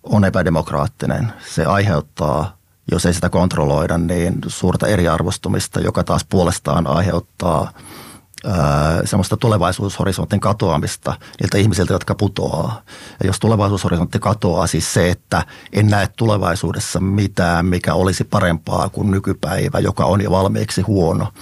on 0.02 0.24
epädemokraattinen. 0.24 1.32
Se 1.46 1.64
aiheuttaa, 1.64 2.56
jos 2.90 3.06
ei 3.06 3.14
sitä 3.14 3.28
kontrolloida, 3.30 3.98
niin 3.98 4.38
suurta 4.46 4.86
eriarvostumista, 4.86 5.80
joka 5.80 6.04
taas 6.04 6.24
puolestaan 6.24 6.86
aiheuttaa 6.86 7.72
semmoista 9.04 9.36
tulevaisuushorisontin 9.36 10.40
katoamista 10.40 11.14
niiltä 11.40 11.58
ihmisiltä, 11.58 11.92
jotka 11.92 12.14
putoaa. 12.14 12.82
Ja 13.20 13.26
jos 13.26 13.40
tulevaisuushorisontti 13.40 14.18
katoaa, 14.18 14.66
siis 14.66 14.94
se, 14.94 15.10
että 15.10 15.46
en 15.72 15.86
näe 15.86 16.08
tulevaisuudessa 16.16 17.00
mitään, 17.00 17.66
mikä 17.66 17.94
olisi 17.94 18.24
parempaa 18.24 18.88
kuin 18.88 19.10
nykypäivä, 19.10 19.78
joka 19.78 20.04
on 20.04 20.20
jo 20.20 20.30
valmiiksi 20.30 20.82
huono, 20.82 21.32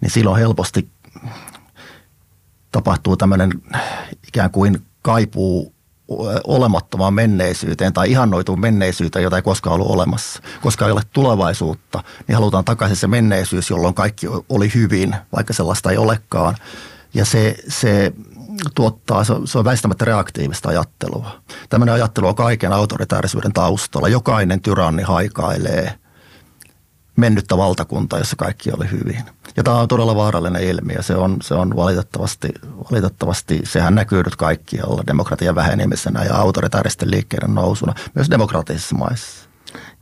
niin 0.00 0.10
silloin 0.10 0.40
helposti 0.40 0.90
tapahtuu 2.72 3.16
tämmöinen 3.16 3.50
ikään 4.28 4.50
kuin 4.50 4.86
kaipuu 5.02 5.74
olemattomaan 6.44 7.14
menneisyyteen 7.14 7.92
tai 7.92 8.10
ihannoituun 8.10 8.60
menneisyyteen, 8.60 9.22
jota 9.22 9.36
ei 9.36 9.42
koskaan 9.42 9.74
ollut 9.74 9.90
olemassa. 9.90 10.42
Koska 10.62 10.86
ei 10.86 10.92
ole 10.92 11.02
tulevaisuutta, 11.12 12.02
niin 12.28 12.36
halutaan 12.36 12.64
takaisin 12.64 12.96
se 12.96 13.06
menneisyys, 13.06 13.70
jolloin 13.70 13.94
kaikki 13.94 14.26
oli 14.48 14.70
hyvin, 14.74 15.16
vaikka 15.36 15.52
sellaista 15.52 15.90
ei 15.90 15.98
olekaan. 15.98 16.56
Ja 17.14 17.24
se, 17.24 17.56
se 17.68 18.12
tuottaa, 18.74 19.24
se 19.24 19.58
on 19.58 19.64
väistämättä 19.64 20.04
reaktiivista 20.04 20.68
ajattelua. 20.68 21.30
Tämmöinen 21.68 21.94
ajattelu 21.94 22.26
on 22.26 22.34
kaiken 22.34 22.72
autoritaarisyyden 22.72 23.52
taustalla. 23.52 24.08
Jokainen 24.08 24.60
tyranni 24.60 25.02
haikailee– 25.02 25.94
mennyttä 27.18 27.56
valtakuntaa, 27.56 28.18
jossa 28.18 28.36
kaikki 28.36 28.72
oli 28.72 28.90
hyvin. 28.90 29.22
Ja 29.56 29.62
tämä 29.62 29.76
on 29.76 29.88
todella 29.88 30.16
vaarallinen 30.16 30.62
ilmiö. 30.62 31.02
Se 31.02 31.14
on, 31.14 31.36
se 31.42 31.54
on 31.54 31.76
valitettavasti, 31.76 32.48
valitettavasti, 32.92 33.60
sehän 33.64 33.94
näkyy 33.94 34.22
nyt 34.22 34.36
kaikkialla 34.36 35.02
demokratian 35.06 35.54
vähenemisenä 35.54 36.24
ja 36.24 36.36
autoritaaristen 36.36 37.10
liikkeiden 37.10 37.54
nousuna, 37.54 37.94
myös 38.14 38.30
demokraattisissa 38.30 38.94
maissa. 38.94 39.47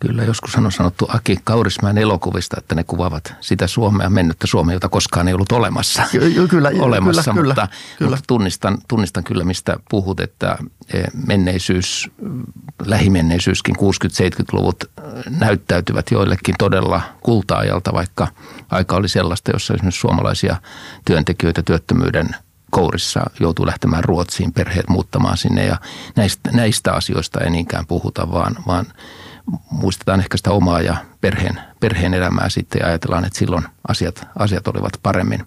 Kyllä, 0.01 0.25
joskus 0.25 0.57
on 0.57 0.73
sanottu 0.73 1.07
Aki 1.09 1.37
Kaurismäen 1.45 1.99
elokuvista, 1.99 2.57
että 2.59 2.75
ne 2.75 2.85
kuvaavat 2.85 3.35
sitä 3.41 3.67
Suomea, 3.67 4.11
mennyttä 4.11 4.47
Suomea, 4.47 4.77
jota 4.77 4.89
koskaan 4.89 5.29
ei 5.29 5.35
ollut 5.35 5.53
olemassa. 5.53 6.03
Kyllä, 6.13 6.49
kyllä, 6.49 6.71
olemassa, 6.81 7.33
kyllä, 7.33 7.55
mutta, 7.55 7.69
kyllä. 7.99 8.11
mutta 8.11 8.25
tunnistan, 8.27 8.79
tunnistan 8.89 9.25
kyllä, 9.25 9.45
mistä 9.45 9.77
puhut, 9.91 10.21
että 10.21 10.59
eh, 10.93 11.05
menneisyys, 11.27 12.11
lähimenneisyyskin 12.87 13.77
60-70-luvut 13.77 14.85
eh, 14.85 15.25
näyttäytyvät 15.39 16.11
joillekin 16.11 16.55
todella 16.59 17.01
kulta-ajalta, 17.21 17.93
vaikka 17.93 18.29
aika 18.71 18.97
oli 18.97 19.09
sellaista, 19.09 19.51
jossa 19.51 19.75
esimerkiksi 19.75 20.01
suomalaisia 20.01 20.57
työntekijöitä 21.05 21.63
työttömyyden 21.63 22.29
kourissa 22.71 23.21
joutuu 23.41 23.67
lähtemään 23.67 24.05
Ruotsiin, 24.05 24.53
perheet 24.53 24.89
muuttamaan 24.89 25.37
sinne 25.37 25.67
ja 25.67 25.77
näistä, 26.17 26.51
näistä 26.53 26.93
asioista 26.93 27.41
ei 27.41 27.51
niinkään 27.51 27.87
puhuta, 27.87 28.33
vaan, 28.33 28.57
vaan– 28.67 28.87
muistetaan 29.71 30.21
ehkä 30.21 30.37
sitä 30.37 30.51
omaa 30.51 30.81
ja 30.81 30.97
perheen, 31.21 31.61
perheen 31.81 32.15
elämää 32.15 32.49
sitten 32.49 32.79
ja 32.81 32.87
ajatellaan, 32.87 33.25
että 33.25 33.39
silloin 33.39 33.65
asiat, 33.89 34.29
asiat 34.39 34.69
olivat 34.69 34.93
paremmin. 35.03 35.45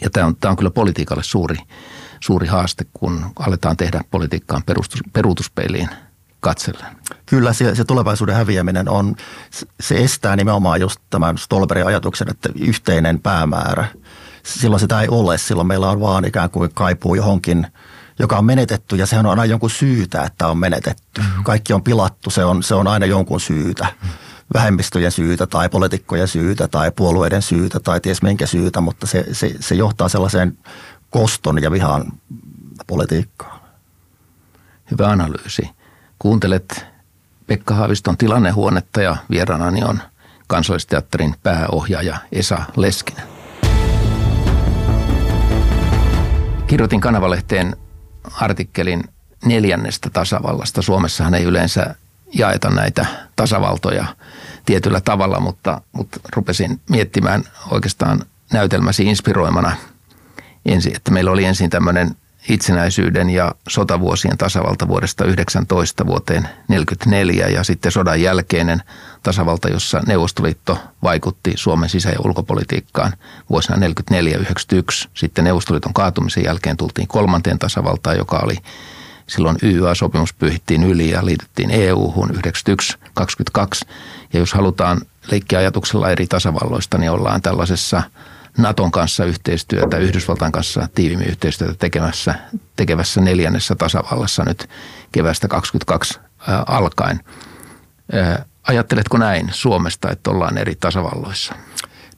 Ja 0.00 0.10
tämä 0.10 0.26
on, 0.26 0.36
tämä 0.36 0.50
on 0.50 0.56
kyllä 0.56 0.70
politiikalle 0.70 1.22
suuri, 1.22 1.56
suuri 2.20 2.46
haaste, 2.46 2.84
kun 2.92 3.26
aletaan 3.38 3.76
tehdä 3.76 4.00
politiikkaan 4.10 4.62
perustus, 4.66 5.00
peruutuspeiliin 5.12 5.88
katsellen. 6.40 6.96
Kyllä 7.26 7.52
se, 7.52 7.74
se 7.74 7.84
tulevaisuuden 7.84 8.34
häviäminen 8.34 8.88
on, 8.88 9.16
se 9.80 9.96
estää 9.96 10.36
nimenomaan 10.36 10.80
just 10.80 11.00
tämän 11.10 11.38
Stolberin 11.38 11.86
ajatuksen, 11.86 12.30
että 12.30 12.48
yhteinen 12.60 13.20
päämäärä. 13.20 13.86
Silloin 14.42 14.80
sitä 14.80 15.00
ei 15.00 15.08
ole, 15.08 15.38
silloin 15.38 15.68
meillä 15.68 15.90
on 15.90 16.00
vaan 16.00 16.24
ikään 16.24 16.50
kuin 16.50 16.70
kaipuu 16.74 17.14
johonkin– 17.14 17.66
joka 18.18 18.38
on 18.38 18.44
menetetty 18.44 18.96
ja 18.96 19.06
sehän 19.06 19.26
on 19.26 19.30
aina 19.30 19.44
jonkun 19.44 19.70
syytä, 19.70 20.22
että 20.22 20.48
on 20.48 20.58
menetetty. 20.58 21.20
Mm-hmm. 21.20 21.44
Kaikki 21.44 21.72
on 21.72 21.82
pilattu, 21.82 22.30
se 22.30 22.44
on, 22.44 22.62
se 22.62 22.74
on 22.74 22.86
aina 22.86 23.06
jonkun 23.06 23.40
syytä. 23.40 23.84
Mm-hmm. 23.84 24.16
Vähemmistöjen 24.54 25.12
syytä 25.12 25.46
tai 25.46 25.68
poliitikkojen 25.68 26.28
syytä 26.28 26.68
tai 26.68 26.90
puolueiden 26.90 27.42
syytä 27.42 27.80
tai 27.80 28.00
ties 28.00 28.22
minkä 28.22 28.46
syytä, 28.46 28.80
mutta 28.80 29.06
se, 29.06 29.24
se, 29.32 29.54
se 29.60 29.74
johtaa 29.74 30.08
sellaiseen 30.08 30.58
koston 31.10 31.62
ja 31.62 31.70
vihan 31.70 32.12
politiikkaan. 32.86 33.60
Hyvä 34.90 35.08
analyysi. 35.08 35.70
Kuuntelet 36.18 36.86
Pekka 37.46 37.74
Haaviston 37.74 38.16
tilannehuonetta 38.16 39.02
ja 39.02 39.16
vieraanani 39.30 39.84
on 39.84 40.02
kansallisteatterin 40.46 41.34
pääohjaaja 41.42 42.16
Esa 42.32 42.64
Leskinen. 42.76 43.24
Kirjoitin 46.66 47.00
kanavalehteen 47.00 47.76
artikkelin 48.40 49.04
neljännestä 49.44 50.10
tasavallasta. 50.10 50.82
Suomessahan 50.82 51.34
ei 51.34 51.44
yleensä 51.44 51.94
jaeta 52.32 52.70
näitä 52.70 53.06
tasavaltoja 53.36 54.04
tietyllä 54.66 55.00
tavalla, 55.00 55.40
mutta, 55.40 55.80
mutta 55.92 56.20
rupesin 56.36 56.80
miettimään 56.90 57.44
oikeastaan 57.70 58.22
näytelmäsi 58.52 59.04
inspiroimana 59.04 59.76
ensin, 60.66 60.96
että 60.96 61.10
meillä 61.10 61.30
oli 61.30 61.44
ensin 61.44 61.70
tämmöinen 61.70 62.16
itsenäisyyden 62.48 63.30
ja 63.30 63.54
sotavuosien 63.68 64.38
tasavalta 64.38 64.88
vuodesta 64.88 65.24
19 65.24 66.06
vuoteen 66.06 66.42
1944 66.42 67.48
ja 67.48 67.64
sitten 67.64 67.92
sodan 67.92 68.22
jälkeinen 68.22 68.82
tasavalta, 69.22 69.68
jossa 69.68 70.02
Neuvostoliitto 70.06 70.78
vaikutti 71.02 71.52
Suomen 71.56 71.88
sisä- 71.88 72.10
ja 72.10 72.20
ulkopolitiikkaan 72.24 73.12
vuosina 73.50 73.76
1944-1991. 73.76 75.08
Sitten 75.14 75.44
Neuvostoliiton 75.44 75.94
kaatumisen 75.94 76.44
jälkeen 76.44 76.76
tultiin 76.76 77.08
kolmanteen 77.08 77.58
tasavaltaan, 77.58 78.16
joka 78.16 78.38
oli 78.38 78.56
silloin 79.26 79.56
YYA-sopimus 79.62 80.34
pyyhittiin 80.34 80.82
yli 80.82 81.10
ja 81.10 81.26
liityttiin 81.26 81.70
EU-hun 81.70 82.30
91-22. 82.30 82.32
Ja 84.32 84.38
jos 84.38 84.52
halutaan 84.52 85.00
leikkiä 85.30 85.58
ajatuksella 85.58 86.10
eri 86.10 86.26
tasavalloista, 86.26 86.98
niin 86.98 87.10
ollaan 87.10 87.42
tällaisessa– 87.42 88.02
Naton 88.58 88.90
kanssa 88.90 89.24
yhteistyötä, 89.24 89.96
Yhdysvaltain 89.96 90.52
kanssa 90.52 90.88
tiivimmin 90.94 91.28
yhteistyötä 91.28 91.74
tekemässä, 91.78 92.34
tekevässä 92.76 93.20
neljännessä 93.20 93.74
tasavallassa 93.74 94.44
nyt 94.44 94.68
kevästä 95.12 95.48
22 95.48 96.20
alkaen. 96.66 97.20
Ajatteletko 98.62 99.18
näin 99.18 99.48
Suomesta, 99.52 100.10
että 100.10 100.30
ollaan 100.30 100.58
eri 100.58 100.74
tasavalloissa? 100.74 101.54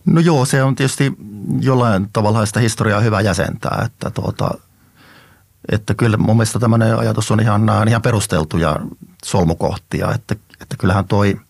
No 0.07 0.21
joo, 0.21 0.45
se 0.45 0.63
on 0.63 0.75
tietysti 0.75 1.13
jollain 1.61 2.09
tavalla 2.13 2.47
sitä 2.47 2.61
historiaa 2.61 3.01
hyvä 3.01 3.21
jäsentää, 3.21 3.83
että, 3.87 4.11
tuota, 4.11 4.51
että 5.73 5.95
kyllä 5.95 6.17
mun 6.17 6.37
mielestä 6.37 6.59
tämmöinen 6.59 6.99
ajatus 6.99 7.31
on 7.31 7.41
ihan, 7.41 7.89
ihan 7.89 8.03
perusteltuja 8.03 8.77
solmukohtia, 9.25 10.13
että, 10.15 10.35
että 10.61 10.77
kyllähän 10.79 11.05
toi– 11.05 11.41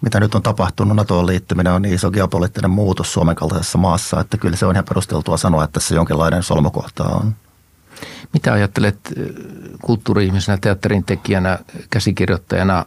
mitä 0.00 0.20
nyt 0.20 0.34
on 0.34 0.42
tapahtunut, 0.42 0.96
NATOon 0.96 1.26
liittyminen 1.26 1.72
on 1.72 1.82
niin 1.82 1.94
iso 1.94 2.10
geopoliittinen 2.10 2.70
muutos 2.70 3.12
Suomen 3.12 3.36
kaltaisessa 3.36 3.78
maassa, 3.78 4.20
että 4.20 4.36
kyllä 4.36 4.56
se 4.56 4.66
on 4.66 4.74
ihan 4.74 4.84
perusteltua 4.84 5.36
sanoa, 5.36 5.64
että 5.64 5.80
se 5.80 5.94
jonkinlainen 5.94 6.42
solmukohta 6.42 7.04
on. 7.04 7.34
Mitä 8.32 8.52
ajattelet 8.52 8.98
kulttuuri-ihmisenä, 9.82 10.58
teatterin 10.60 11.04
tekijänä, 11.04 11.58
käsikirjoittajana? 11.90 12.86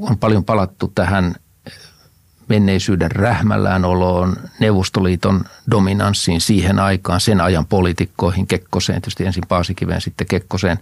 On 0.00 0.18
paljon 0.18 0.44
palattu 0.44 0.92
tähän 0.94 1.34
menneisyyden 2.48 3.10
rähmällään 3.10 3.84
oloon, 3.84 4.36
Neuvostoliiton 4.60 5.44
dominanssiin 5.70 6.40
siihen 6.40 6.78
aikaan, 6.78 7.20
sen 7.20 7.40
ajan 7.40 7.66
poliitikkoihin, 7.66 8.46
Kekkoseen, 8.46 9.02
tietysti 9.02 9.24
ensin 9.24 9.44
Paasikiveen, 9.48 10.00
sitten 10.00 10.26
Kekkoseen. 10.26 10.78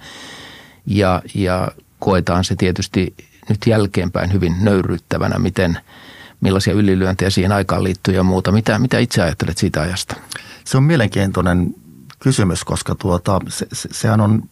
Ja, 0.87 1.23
ja 1.35 1.69
koetaan 1.99 2.45
se 2.45 2.57
tietysti 2.57 3.15
nyt 3.49 3.67
jälkeenpäin 3.67 4.33
hyvin 4.33 4.57
nöyryttävänä, 4.61 5.39
miten, 5.39 5.79
millaisia 6.41 6.75
ylilyöntejä 6.75 7.31
siihen 7.31 7.53
aikaan 7.53 7.85
liittyy 7.85 8.15
ja 8.15 8.23
muuta. 8.23 8.53
Mitä, 8.53 8.79
mitä 8.79 8.99
itse 8.99 9.23
ajattelet 9.23 9.59
siitä 9.59 9.81
ajasta? 9.81 10.15
Se 10.65 10.77
on 10.77 10.83
mielenkiintoinen 10.83 11.75
kysymys, 12.19 12.65
koska 12.65 12.95
tuota, 12.95 13.41
se, 13.49 13.67
se, 13.73 13.89
sehän 13.93 14.21
on 14.21 14.43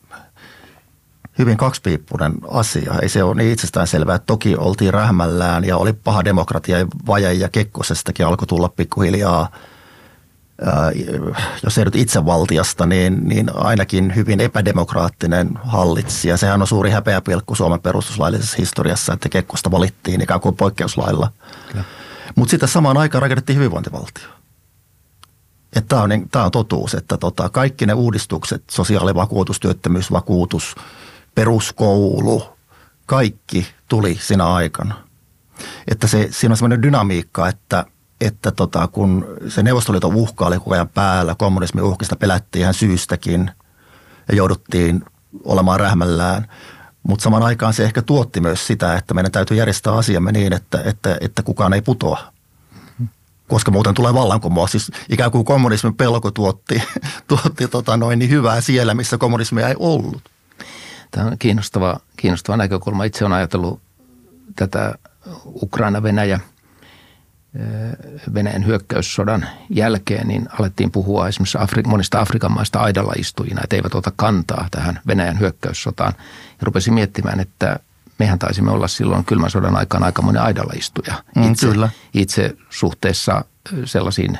hyvin 1.38 1.56
kaksipiippunen 1.56 2.32
asia. 2.48 2.94
Ei 3.02 3.08
se 3.08 3.22
ole 3.22 3.34
niin 3.34 3.52
itsestään 3.52 3.86
selvää. 3.86 4.18
Toki 4.18 4.56
oltiin 4.56 4.94
rähmällään 4.94 5.64
ja 5.64 5.76
oli 5.76 5.92
paha 5.92 6.24
demokratia 6.24 6.78
ja 6.78 6.86
vaje 7.06 7.32
ja 7.32 7.48
Kekkosestakin 7.48 8.26
alkoi 8.26 8.46
tulla 8.46 8.68
pikkuhiljaa– 8.68 9.48
jos 11.64 11.78
ei 11.78 11.84
nyt 11.84 11.96
itsevaltiasta, 11.96 12.86
niin, 12.86 13.28
niin 13.28 13.50
ainakin 13.54 14.14
hyvin 14.14 14.40
epädemokraattinen 14.40 15.50
hallitsija. 15.64 16.36
Sehän 16.36 16.60
on 16.60 16.66
suuri 16.66 16.90
häpeäpilkku 16.90 17.54
Suomen 17.54 17.80
perustuslaillisessa 17.80 18.56
historiassa, 18.58 19.12
että 19.12 19.28
Kekkosta 19.28 19.70
valittiin 19.70 20.20
ikään 20.20 20.40
kuin 20.40 20.56
poikkeuslailla. 20.56 21.32
Mutta 22.34 22.50
sitten 22.50 22.68
samaan 22.68 22.96
aikaan 22.96 23.22
rakennettiin 23.22 23.58
hyvinvointivaltio. 23.58 24.25
Tämä 25.88 26.02
on, 26.02 26.08
niin, 26.08 26.28
on 26.34 26.50
totuus, 26.50 26.94
että 26.94 27.18
tota, 27.18 27.48
kaikki 27.48 27.86
ne 27.86 27.92
uudistukset, 27.92 28.64
sosiaalivakuutus, 28.70 29.60
työttömyysvakuutus, 29.60 30.75
peruskoulu, 31.34 32.42
kaikki 33.06 33.66
tuli 33.88 34.18
siinä 34.20 34.46
aikana. 34.46 34.94
Että 35.88 36.06
se, 36.06 36.28
siinä 36.30 36.52
on 36.52 36.56
sellainen 36.56 36.82
dynamiikka, 36.82 37.48
että– 37.48 37.84
että 38.20 38.50
tota, 38.50 38.88
kun 38.88 39.26
se 39.49 39.62
Neuvostoliiton 39.62 40.14
uhka 40.14 40.46
oli 40.46 40.58
koko 40.58 40.75
ajan 40.75 40.88
päällä, 40.88 41.35
kommunismin 41.38 41.85
uhkista 41.85 42.16
pelättiin 42.16 42.61
ihan 42.61 42.75
syystäkin 42.75 43.50
ja 44.28 44.35
jouduttiin 44.37 45.04
olemaan 45.44 45.80
rähmällään. 45.80 46.46
Mutta 47.02 47.23
saman 47.23 47.42
aikaan 47.42 47.75
se 47.75 47.85
ehkä 47.85 48.02
tuotti 48.02 48.40
myös 48.40 48.66
sitä, 48.66 48.96
että 48.96 49.14
meidän 49.14 49.32
täytyy 49.32 49.56
järjestää 49.56 49.92
asiamme 49.92 50.32
niin, 50.32 50.52
että, 50.52 50.82
että, 50.85 51.18
että 51.20 51.42
kukaan 51.42 51.73
ei 51.73 51.82
putoa. 51.82 52.32
Koska 53.49 53.70
muuten 53.70 53.94
tulee 53.94 54.14
vallankumous. 54.14 54.70
Siis 54.70 54.90
ikään 55.08 55.30
kuin 55.30 55.44
kommunismin 55.44 55.94
pelko 55.94 56.30
tuotti, 56.30 56.82
tuotti 57.28 57.68
tota 57.68 57.96
noin, 57.96 58.18
niin 58.18 58.30
hyvää 58.30 58.61
siellä, 58.61 58.94
missä 58.94 59.18
kommunismia 59.18 59.68
ei 59.68 59.75
ollut. 59.78 60.23
Tämä 61.11 61.26
on 61.26 61.38
kiinnostava, 61.38 62.00
kiinnostava 62.16 62.56
näkökulma. 62.56 63.04
Itse 63.04 63.25
olen 63.25 63.37
ajatellut 63.37 63.80
tätä 64.56 64.94
Ukraina-Venäjä– 65.62 66.40
Venäjän 68.34 68.66
hyökkäyssodan 68.66 69.48
jälkeen, 69.70 70.28
niin 70.28 70.48
alettiin 70.58 70.90
puhua 70.90 71.28
esimerkiksi 71.28 71.58
Afri- 71.58 71.88
monista 71.88 72.20
Afrikan 72.20 72.52
maista 72.52 72.80
aidalla 72.80 73.12
istujina, 73.18 73.60
että 73.64 73.76
eivät 73.76 73.94
ota 73.94 74.12
kantaa 74.16 74.68
tähän 74.70 75.00
Venäjän 75.06 75.40
hyökkäyssotaan. 75.40 76.12
Ja 76.48 76.62
rupesin 76.62 76.94
miettimään, 76.94 77.40
että 77.40 77.78
mehän 78.18 78.38
taisimme 78.38 78.70
olla 78.70 78.88
silloin 78.88 79.25
kylmän 79.25 79.50
sodan 79.50 79.76
aikana 79.76 80.06
aika 80.06 80.22
monen 80.22 80.42
aidalla 80.42 80.72
istuja. 80.76 81.14
Mm, 81.36 81.50
itse, 81.50 81.66
kyllä. 81.66 81.88
itse 82.14 82.56
suhteessa 82.70 83.44
sellaisiin 83.84 84.38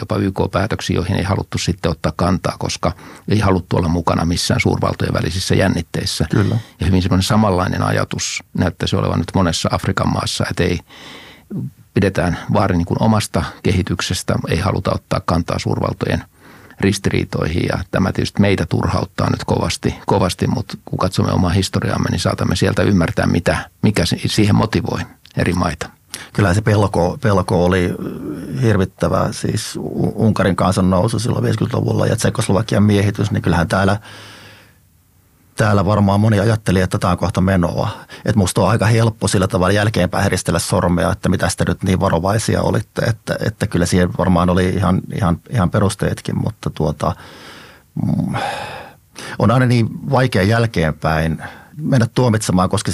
jopa 0.00 0.16
YK-päätöksiin, 0.16 0.94
joihin 0.94 1.16
ei 1.16 1.22
haluttu 1.22 1.58
sitten 1.58 1.90
ottaa 1.90 2.12
kantaa, 2.16 2.56
koska 2.58 2.92
ei 3.28 3.38
haluttu 3.38 3.76
olla 3.76 3.88
mukana 3.88 4.24
missään 4.24 4.60
suurvaltojen 4.60 5.14
välisissä 5.14 5.54
jännitteissä. 5.54 6.26
Kyllä. 6.30 6.58
Ja 6.80 6.86
hyvin 6.86 7.02
semmoinen 7.02 7.22
samanlainen 7.22 7.82
ajatus 7.82 8.42
näyttäisi 8.58 8.96
olevan 8.96 9.18
nyt 9.18 9.30
monessa 9.34 9.68
Afrikan 9.72 10.12
maassa, 10.12 10.44
että 10.50 10.64
ei 10.64 10.78
pidetään 11.98 12.38
vaari 12.52 12.76
niin 12.76 12.86
kuin 12.86 13.02
omasta 13.02 13.44
kehityksestä, 13.62 14.34
ei 14.48 14.58
haluta 14.58 14.90
ottaa 14.94 15.20
kantaa 15.24 15.58
suurvaltojen 15.58 16.24
ristiriitoihin 16.80 17.62
ja 17.72 17.78
tämä 17.90 18.12
tietysti 18.12 18.40
meitä 18.40 18.66
turhauttaa 18.66 19.30
nyt 19.30 19.44
kovasti, 19.44 19.94
kovasti 20.06 20.46
mutta 20.46 20.76
kun 20.84 20.98
katsomme 20.98 21.32
omaa 21.32 21.50
historiaamme, 21.50 22.10
niin 22.10 22.20
saatamme 22.20 22.56
sieltä 22.56 22.82
ymmärtää, 22.82 23.26
mitä, 23.26 23.70
mikä 23.82 24.02
siihen 24.26 24.54
motivoi 24.54 25.00
eri 25.36 25.52
maita. 25.52 25.90
Kyllä 26.32 26.54
se 26.54 26.60
pelko, 26.60 27.18
pelko 27.22 27.64
oli 27.64 27.94
hirvittävä, 28.62 29.28
siis 29.30 29.78
Unkarin 30.14 30.56
kansan 30.56 30.90
nousu 30.90 31.18
silloin 31.18 31.44
50-luvulla 31.44 32.06
ja 32.06 32.16
Tsekoslovakian 32.16 32.82
miehitys, 32.82 33.30
niin 33.30 33.42
kyllähän 33.42 33.68
täällä– 33.68 34.00
täällä 35.58 35.84
varmaan 35.84 36.20
moni 36.20 36.40
ajatteli, 36.40 36.80
että 36.80 36.98
tämä 36.98 37.10
on 37.10 37.18
kohta 37.18 37.40
menoa. 37.40 37.88
Että 38.24 38.38
musta 38.38 38.60
on 38.60 38.68
aika 38.68 38.86
helppo 38.86 39.28
sillä 39.28 39.48
tavalla 39.48 39.72
jälkeenpäin 39.72 40.24
heristellä 40.24 40.58
sormea, 40.58 41.12
että 41.12 41.28
mitä 41.28 41.48
sitä 41.48 41.64
nyt 41.68 41.82
niin 41.82 42.00
varovaisia 42.00 42.62
olitte, 42.62 43.02
että, 43.02 43.36
että 43.46 43.66
kyllä 43.66 43.86
siihen 43.86 44.10
varmaan 44.18 44.50
oli 44.50 44.68
ihan, 44.68 45.00
ihan, 45.14 45.40
ihan 45.50 45.70
perusteetkin, 45.70 46.38
mutta 46.38 46.70
tuota, 46.70 47.14
mm, 48.06 48.34
on 49.38 49.50
aina 49.50 49.66
niin 49.66 50.10
vaikea 50.10 50.42
jälkeenpäin 50.42 51.42
mennä 51.76 52.06
tuomitsemaan, 52.14 52.68
koska 52.68 52.92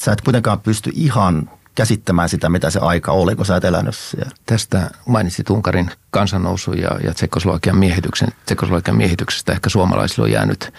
sä 0.00 0.12
et 0.12 0.20
kuitenkaan 0.20 0.60
pysty 0.60 0.90
ihan 0.94 1.50
käsittämään 1.74 2.28
sitä, 2.28 2.48
mitä 2.48 2.70
se 2.70 2.78
aika 2.78 3.12
oli, 3.12 3.36
kun 3.36 3.46
sä 3.46 3.56
et 3.56 3.64
elänyt 3.64 3.94
siellä. 3.94 4.30
Tästä 4.46 4.90
mainitsit 5.06 5.50
Unkarin 5.50 5.90
kansannousu 6.10 6.72
ja, 6.72 6.90
ja 7.04 7.14
Tsekoslovakian 7.14 7.76
miehityksen. 7.76 8.28
Tsekoslovakian 8.44 8.96
miehityksestä 8.96 9.52
ehkä 9.52 9.70
suomalaisille 9.70 10.24
on 10.24 10.32
jäänyt 10.32 10.72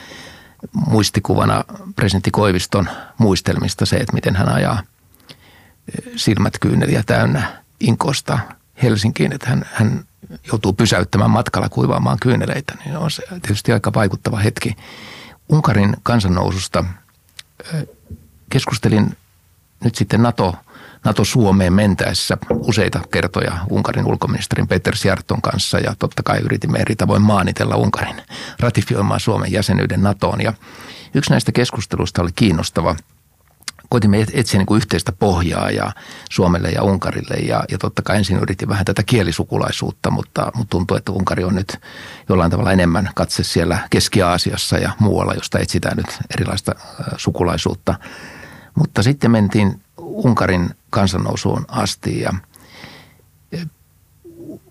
muistikuvana 0.71 1.63
presidentti 1.95 2.31
Koiviston 2.31 2.89
muistelmista 3.17 3.85
se, 3.85 3.95
että 3.95 4.13
miten 4.13 4.35
hän 4.35 4.49
ajaa 4.49 4.79
eh, 4.79 6.13
silmät 6.15 6.53
kyyneliä 6.61 7.03
täynnä 7.05 7.63
Inkosta 7.79 8.39
Helsinkiin, 8.83 9.33
että 9.33 9.49
hän, 9.49 9.65
hän 9.73 10.05
joutuu 10.47 10.73
pysäyttämään 10.73 11.31
matkalla 11.31 11.69
kuivaamaan 11.69 12.17
kyyneleitä, 12.21 12.73
niin 12.85 12.97
on 12.97 13.11
se 13.11 13.23
tietysti 13.29 13.71
aika 13.71 13.93
vaikuttava 13.93 14.37
hetki. 14.37 14.75
Unkarin 15.49 15.97
kansannoususta 16.03 16.85
eh, 17.73 17.87
keskustelin 18.49 19.17
nyt 19.83 19.95
sitten 19.95 20.23
NATO 20.23 20.55
NATO-Suomeen 21.03 21.73
mentäessä 21.73 22.37
useita 22.49 22.99
kertoja 23.11 23.57
Unkarin 23.69 24.05
ulkoministerin 24.05 24.67
Peter 24.67 24.95
Sjarton 24.95 25.41
kanssa 25.41 25.79
ja 25.79 25.95
totta 25.99 26.23
kai 26.23 26.39
yritimme 26.39 26.79
eri 26.79 26.95
tavoin 26.95 27.21
maanitella 27.21 27.75
Unkarin 27.75 28.21
ratifioimaan 28.59 29.19
Suomen 29.19 29.51
jäsenyyden 29.51 30.03
NATOon. 30.03 30.41
Ja 30.41 30.53
yksi 31.13 31.31
näistä 31.31 31.51
keskusteluista 31.51 32.21
oli 32.21 32.31
kiinnostava. 32.35 32.95
Koitimme 33.89 34.25
etsiä 34.33 34.57
niin 34.57 34.65
kuin 34.65 34.77
yhteistä 34.77 35.11
pohjaa 35.11 35.69
ja 35.71 35.91
Suomelle 36.29 36.69
ja 36.69 36.83
Unkarille 36.83 37.35
ja, 37.35 37.63
ja 37.71 37.77
totta 37.77 38.01
kai 38.01 38.17
ensin 38.17 38.39
yritin 38.39 38.69
vähän 38.69 38.85
tätä 38.85 39.03
kielisukulaisuutta, 39.03 40.11
mutta, 40.11 40.51
mutta 40.55 40.69
tuntuu, 40.69 40.97
että 40.97 41.11
Unkari 41.11 41.43
on 41.43 41.55
nyt 41.55 41.79
jollain 42.29 42.51
tavalla 42.51 42.71
enemmän 42.71 43.09
katse 43.15 43.43
siellä 43.43 43.79
Keski-Aasiassa 43.89 44.77
ja 44.77 44.91
muualla, 44.99 45.33
josta 45.33 45.59
etsitään 45.59 45.97
nyt 45.97 46.19
erilaista 46.35 46.75
sukulaisuutta. 47.17 47.95
Mutta 48.75 49.03
sitten 49.03 49.31
mentiin 49.31 49.81
Unkarin 50.13 50.69
kansannousuun 50.89 51.65
asti 51.67 52.19
ja 52.19 52.33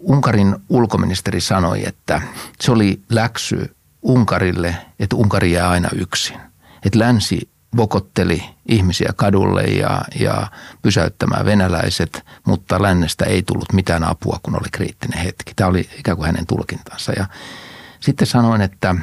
Unkarin 0.01 0.57
ulkoministeri 0.69 1.41
sanoi, 1.41 1.83
että 1.87 2.21
se 2.61 2.73
oli 2.73 3.03
läksy 3.09 3.77
Unkarille, 4.03 4.77
että 4.99 5.17
Unkari 5.17 5.53
jää 5.53 5.71
aina 5.71 5.89
yksin. 5.95 6.37
Että 6.85 6.99
länsi 6.99 7.49
vokotteli 7.77 8.45
ihmisiä 8.69 9.13
kadulle 9.17 9.63
ja, 9.63 10.03
ja 10.21 10.47
pysäyttämään 10.83 11.45
venäläiset, 11.45 12.25
mutta 12.47 12.83
lännestä 12.83 13.25
ei 13.25 13.43
tullut 13.43 13.73
mitään 13.73 14.05
apua, 14.05 14.41
kun 14.43 14.57
oli 14.57 14.69
kriittinen 14.73 15.19
hetki. 15.19 15.53
Tämä 15.57 15.71
oli 15.71 15.89
ikään 15.99 16.17
kuin 16.17 16.27
hänen 16.27 16.47
tulkintansa. 16.47 17.13
Ja 17.13 17.27
sitten 18.01 18.27
sanoin, 18.27 18.61
että 18.61 18.95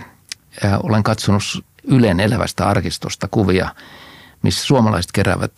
olen 0.83 1.03
katsonut 1.03 1.43
Ylen 1.83 2.19
elävästä 2.19 2.67
arkistosta 2.67 3.27
kuvia, 3.31 3.75
missä 4.43 4.65
suomalaiset 4.65 5.11
keräävät 5.11 5.53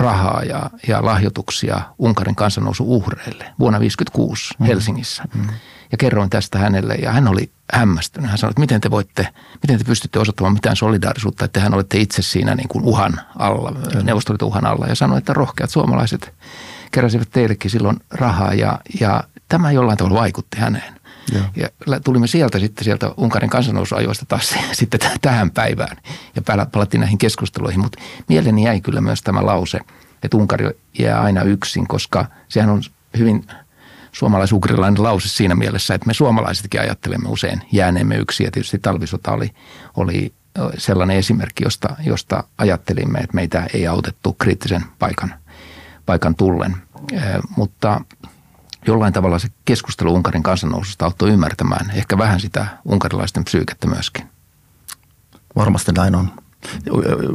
rahaa 0.00 0.42
ja, 0.42 0.70
ja 0.88 1.04
lahjoituksia 1.04 1.80
Unkarin 1.98 2.34
kansannousu 2.34 2.94
uhreille 2.94 3.44
vuonna 3.58 3.78
1956 3.78 4.54
mm. 4.58 4.66
Helsingissä. 4.66 5.22
Mm. 5.34 5.46
Ja 5.92 5.98
kerroin 5.98 6.30
tästä 6.30 6.58
hänelle 6.58 6.94
ja 6.94 7.12
hän 7.12 7.28
oli 7.28 7.50
hämmästynyt. 7.72 8.30
Hän 8.30 8.38
sanoi, 8.38 8.50
että 8.50 8.60
miten 8.60 8.80
te 8.80 8.90
voitte, 8.90 9.28
miten 9.62 9.78
te 9.78 9.84
pystytte 9.84 10.18
osoittamaan 10.18 10.52
mitään 10.52 10.76
solidaarisuutta, 10.76 11.44
että 11.44 11.60
hän 11.60 11.74
olette 11.74 11.98
itse 11.98 12.22
siinä 12.22 12.54
niin 12.54 12.68
kuin 12.68 12.84
uhan 12.84 13.20
alla, 13.38 13.72
neuvostoliiton 14.02 14.48
uhan 14.48 14.66
alla. 14.66 14.86
Ja 14.86 14.94
sanoi, 14.94 15.18
että 15.18 15.32
rohkeat 15.32 15.70
suomalaiset 15.70 16.34
keräsivät 16.90 17.28
teillekin 17.30 17.70
silloin 17.70 17.96
rahaa 18.10 18.54
ja, 18.54 18.78
ja 19.00 19.24
tämä 19.48 19.72
jollain 19.72 19.98
tavalla 19.98 20.20
vaikutti 20.20 20.58
häneen. 20.58 20.97
Ja. 21.32 21.68
ja 21.86 22.00
tulimme 22.00 22.26
sieltä 22.26 22.58
sitten 22.58 22.84
sieltä 22.84 23.10
Unkarin 23.16 23.50
kansannousuajoista 23.50 24.26
taas 24.26 24.54
sitten 24.72 25.00
tähän 25.20 25.50
päivään 25.50 25.96
ja 26.36 26.42
palattiin 26.72 27.00
näihin 27.00 27.18
keskusteluihin. 27.18 27.80
Mutta 27.80 27.98
mieleeni 28.28 28.64
jäi 28.64 28.80
kyllä 28.80 29.00
myös 29.00 29.22
tämä 29.22 29.46
lause, 29.46 29.78
että 30.22 30.36
Unkari 30.36 30.70
jää 30.98 31.20
aina 31.20 31.42
yksin, 31.42 31.88
koska 31.88 32.26
sehän 32.48 32.70
on 32.70 32.82
hyvin 33.18 33.44
suomalais-ukrilainen 34.12 35.02
lause 35.02 35.28
siinä 35.28 35.54
mielessä, 35.54 35.94
että 35.94 36.06
me 36.06 36.14
suomalaisetkin 36.14 36.80
ajattelemme 36.80 37.28
usein 37.28 37.62
jääneemme 37.72 38.16
yksin. 38.16 38.44
Ja 38.44 38.50
tietysti 38.50 38.78
talvisota 38.78 39.32
oli, 39.32 39.50
oli 39.96 40.32
sellainen 40.78 41.16
esimerkki, 41.16 41.64
josta, 41.64 41.96
josta 42.06 42.44
ajattelimme, 42.58 43.18
että 43.18 43.34
meitä 43.34 43.66
ei 43.74 43.86
autettu 43.86 44.32
kriittisen 44.32 44.84
paikan, 44.98 45.34
paikan 46.06 46.34
tullen. 46.34 46.76
Eh, 47.12 47.22
mutta 47.56 48.00
jollain 48.86 49.12
tavalla 49.12 49.38
se 49.38 49.48
keskustelu 49.64 50.14
Unkarin 50.14 50.42
kansannoususta 50.42 51.04
auttoi 51.04 51.30
ymmärtämään 51.30 51.90
ehkä 51.94 52.18
vähän 52.18 52.40
sitä 52.40 52.66
unkarilaisten 52.84 53.44
psyykettä 53.44 53.86
myöskin. 53.86 54.28
Varmasti 55.56 55.92
näin 55.92 56.14
on. 56.14 56.28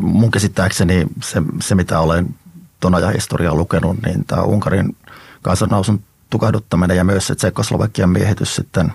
Mun 0.01 0.31
käsittääkseni 0.31 1.07
se, 1.21 1.41
se 1.61 1.75
mitä 1.75 1.99
olen 1.99 2.35
tuon 2.79 2.95
ajan 2.95 3.13
historiaa 3.13 3.55
lukenut, 3.55 3.97
niin 4.05 4.25
tämä 4.25 4.41
Unkarin 4.41 4.95
kansannousun 5.41 6.03
tukahduttaminen 6.29 6.97
ja 6.97 7.03
myös 7.03 7.27
se 7.27 7.35
Tsekoslovakian 7.35 8.09
miehitys 8.09 8.55
sitten 8.55 8.93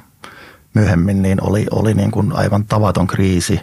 myöhemmin, 0.74 1.22
niin 1.22 1.42
oli, 1.42 1.66
oli 1.70 1.94
niin 1.94 2.10
kuin 2.10 2.32
aivan 2.32 2.64
tavaton 2.64 3.06
kriisi. 3.06 3.60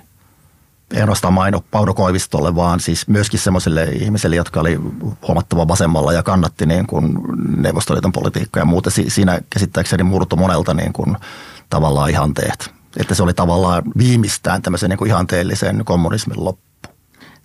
Ei 0.93 1.01
ainoastaan 1.01 1.33
Maino 1.33 1.63
Pauno 1.71 1.93
Koivistolle, 1.93 2.55
vaan 2.55 2.79
siis 2.79 3.07
myöskin 3.07 3.39
semmoisille 3.39 3.83
ihmisille, 3.83 4.35
jotka 4.35 4.59
oli 4.59 4.79
huomattava 5.27 5.67
vasemmalla 5.67 6.13
ja 6.13 6.23
kannatti 6.23 6.65
niin 6.65 6.87
kuin 6.87 7.17
Neuvostoliiton 7.57 8.11
politiikkaa 8.11 8.61
ja 8.61 8.65
muuta. 8.65 8.89
Siinä 9.07 9.41
käsittääkseni 9.49 10.03
murtu 10.03 10.35
monelta 10.35 10.73
niin 10.73 10.93
kuin 10.93 11.17
tavallaan 11.69 12.09
ihanteet. 12.09 12.71
Että 12.97 13.15
se 13.15 13.23
oli 13.23 13.33
tavallaan 13.33 13.83
viimeistään 13.97 14.61
tämmöisen 14.61 14.89
niin 14.89 14.97
kuin 14.97 15.09
ihanteellisen 15.09 15.85
kommunismin 15.85 16.45
loppu. 16.45 16.65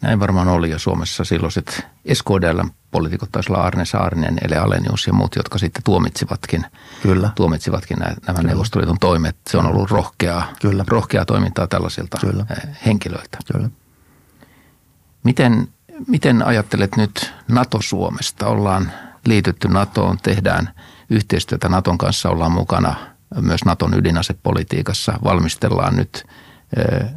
Näin 0.02 0.20
varmaan 0.20 0.48
oli 0.48 0.70
jo 0.70 0.78
Suomessa 0.78 1.24
silloiset 1.24 1.86
SKDL 2.12 2.60
poliitikot 2.90 3.32
taisi 3.32 3.52
olla 3.52 3.62
Arne 3.62 3.84
Saarinen, 3.84 4.38
Ele 4.44 4.56
Alenius 4.56 5.06
ja 5.06 5.12
muut, 5.12 5.36
jotka 5.36 5.58
sitten 5.58 5.82
tuomitsivatkin, 5.82 6.66
Kyllä. 7.02 7.30
tuomitsivatkin 7.34 7.98
nämä, 7.98 8.14
nämä 8.26 8.38
Kyllä. 8.38 8.50
Neuvostoliiton 8.50 8.98
toimet. 8.98 9.36
Se 9.50 9.58
on 9.58 9.66
ollut 9.66 9.90
rohkeaa, 9.90 10.48
Kyllä. 10.60 10.84
rohkeaa 10.88 11.24
toimintaa 11.24 11.66
tällaisilta 11.66 12.18
Kyllä. 12.20 12.46
Eh, 12.50 12.76
henkilöiltä. 12.86 13.38
Kyllä. 13.52 13.70
Miten, 15.24 15.68
miten 16.06 16.46
ajattelet 16.46 16.96
nyt 16.96 17.32
NATO-Suomesta? 17.48 18.46
Ollaan 18.46 18.92
liitytty 19.26 19.68
NATOon, 19.68 20.18
tehdään 20.22 20.70
yhteistyötä 21.10 21.68
NATOn 21.68 21.98
kanssa, 21.98 22.30
ollaan 22.30 22.52
mukana 22.52 22.94
myös 23.40 23.64
NATOn 23.64 23.94
ydinasepolitiikassa, 23.98 25.12
valmistellaan 25.24 25.96
nyt 25.96 26.26
eh, 26.76 27.10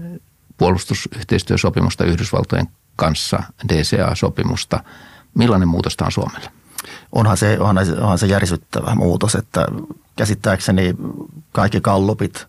puolustusyhteistyösopimusta 0.58 2.06
Yhdysvaltojen 2.06 2.68
kanssa, 2.96 3.44
DCA-sopimusta. 3.70 4.84
Millainen 5.34 5.68
muutos 5.68 5.98
tämä 5.98 6.06
on 6.06 6.12
Suomelle? 6.12 6.52
Onhan 7.12 7.38
se, 7.38 7.58
onhan, 7.60 7.78
onhan 8.02 8.20
se 8.20 8.28
järisyttävä 8.28 8.96
muutos, 8.96 9.36
että 9.36 9.68
käsittääkseni 10.16 10.96
kaikki 11.52 11.82
kallupit 11.82 12.48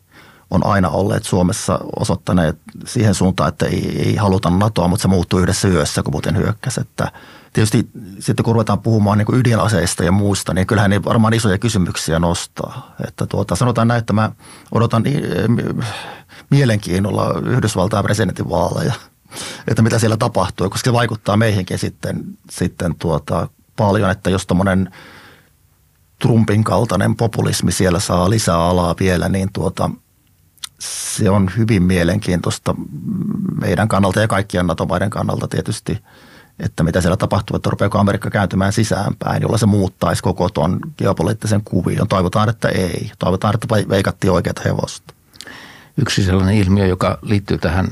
on 0.54 0.66
aina 0.66 0.88
olleet 0.88 1.24
Suomessa 1.24 1.78
osoittaneet 2.00 2.58
siihen 2.84 3.14
suuntaan, 3.14 3.48
että 3.48 3.66
ei, 3.66 4.02
ei 4.06 4.16
haluta 4.16 4.50
NATOa, 4.50 4.88
mutta 4.88 5.02
se 5.02 5.08
muuttuu 5.08 5.40
yhdessä 5.40 5.68
yössä, 5.68 6.02
kun 6.02 6.14
muuten 6.14 6.36
hyökkäsi. 6.36 6.80
Että 6.80 7.12
tietysti 7.52 7.88
sitten 8.18 8.44
kun 8.44 8.54
ruvetaan 8.54 8.80
puhumaan 8.80 9.18
niin 9.18 9.40
ydinaseista 9.40 10.04
ja 10.04 10.12
muusta, 10.12 10.54
niin 10.54 10.66
kyllähän 10.66 10.90
ne 10.90 11.04
varmaan 11.04 11.34
isoja 11.34 11.58
kysymyksiä 11.58 12.18
nostaa. 12.18 12.94
Että 13.08 13.26
tuota, 13.26 13.56
sanotaan 13.56 13.88
näin, 13.88 13.98
että 13.98 14.12
mä 14.12 14.30
odotan 14.72 15.04
mielenkiinnolla 16.50 17.40
Yhdysvaltain 17.46 18.04
presidentinvaaleja, 18.04 18.92
että 19.68 19.82
mitä 19.82 19.98
siellä 19.98 20.16
tapahtuu, 20.16 20.70
koska 20.70 20.90
se 20.90 20.92
vaikuttaa 20.92 21.36
meihinkin 21.36 21.78
sitten, 21.78 22.24
sitten 22.50 22.94
tuota, 22.94 23.48
paljon, 23.76 24.10
että 24.10 24.30
jos 24.30 24.46
tuommoinen 24.46 24.90
Trumpin 26.18 26.64
kaltainen 26.64 27.16
populismi 27.16 27.72
siellä 27.72 28.00
saa 28.00 28.30
lisää 28.30 28.58
alaa 28.58 28.94
vielä, 29.00 29.28
niin 29.28 29.48
tuota, 29.52 29.90
se 31.16 31.30
on 31.30 31.50
hyvin 31.56 31.82
mielenkiintoista 31.82 32.74
meidän 33.60 33.88
kannalta 33.88 34.20
ja 34.20 34.28
kaikkien 34.28 34.66
NATO-maiden 34.66 35.10
kannalta 35.10 35.48
tietysti, 35.48 35.98
että 36.58 36.82
mitä 36.82 37.00
siellä 37.00 37.16
tapahtuu, 37.16 37.56
että 37.56 37.70
rupeako 37.70 37.98
Amerikka 37.98 38.30
kääntymään 38.30 38.72
sisäänpäin, 38.72 39.42
jolla 39.42 39.58
se 39.58 39.66
muuttaisi 39.66 40.22
koko 40.22 40.48
tuon 40.48 40.80
geopoliittisen 40.98 41.62
kuvion. 41.64 42.08
Toivotaan, 42.08 42.48
että 42.48 42.68
ei. 42.68 43.10
Toivotaan, 43.18 43.54
että 43.54 43.68
veikattiin 43.88 44.30
oikeat 44.30 44.64
hevosta. 44.64 45.14
Yksi 45.96 46.24
sellainen 46.24 46.56
ilmiö, 46.56 46.86
joka 46.86 47.18
liittyy 47.22 47.58
tähän 47.58 47.88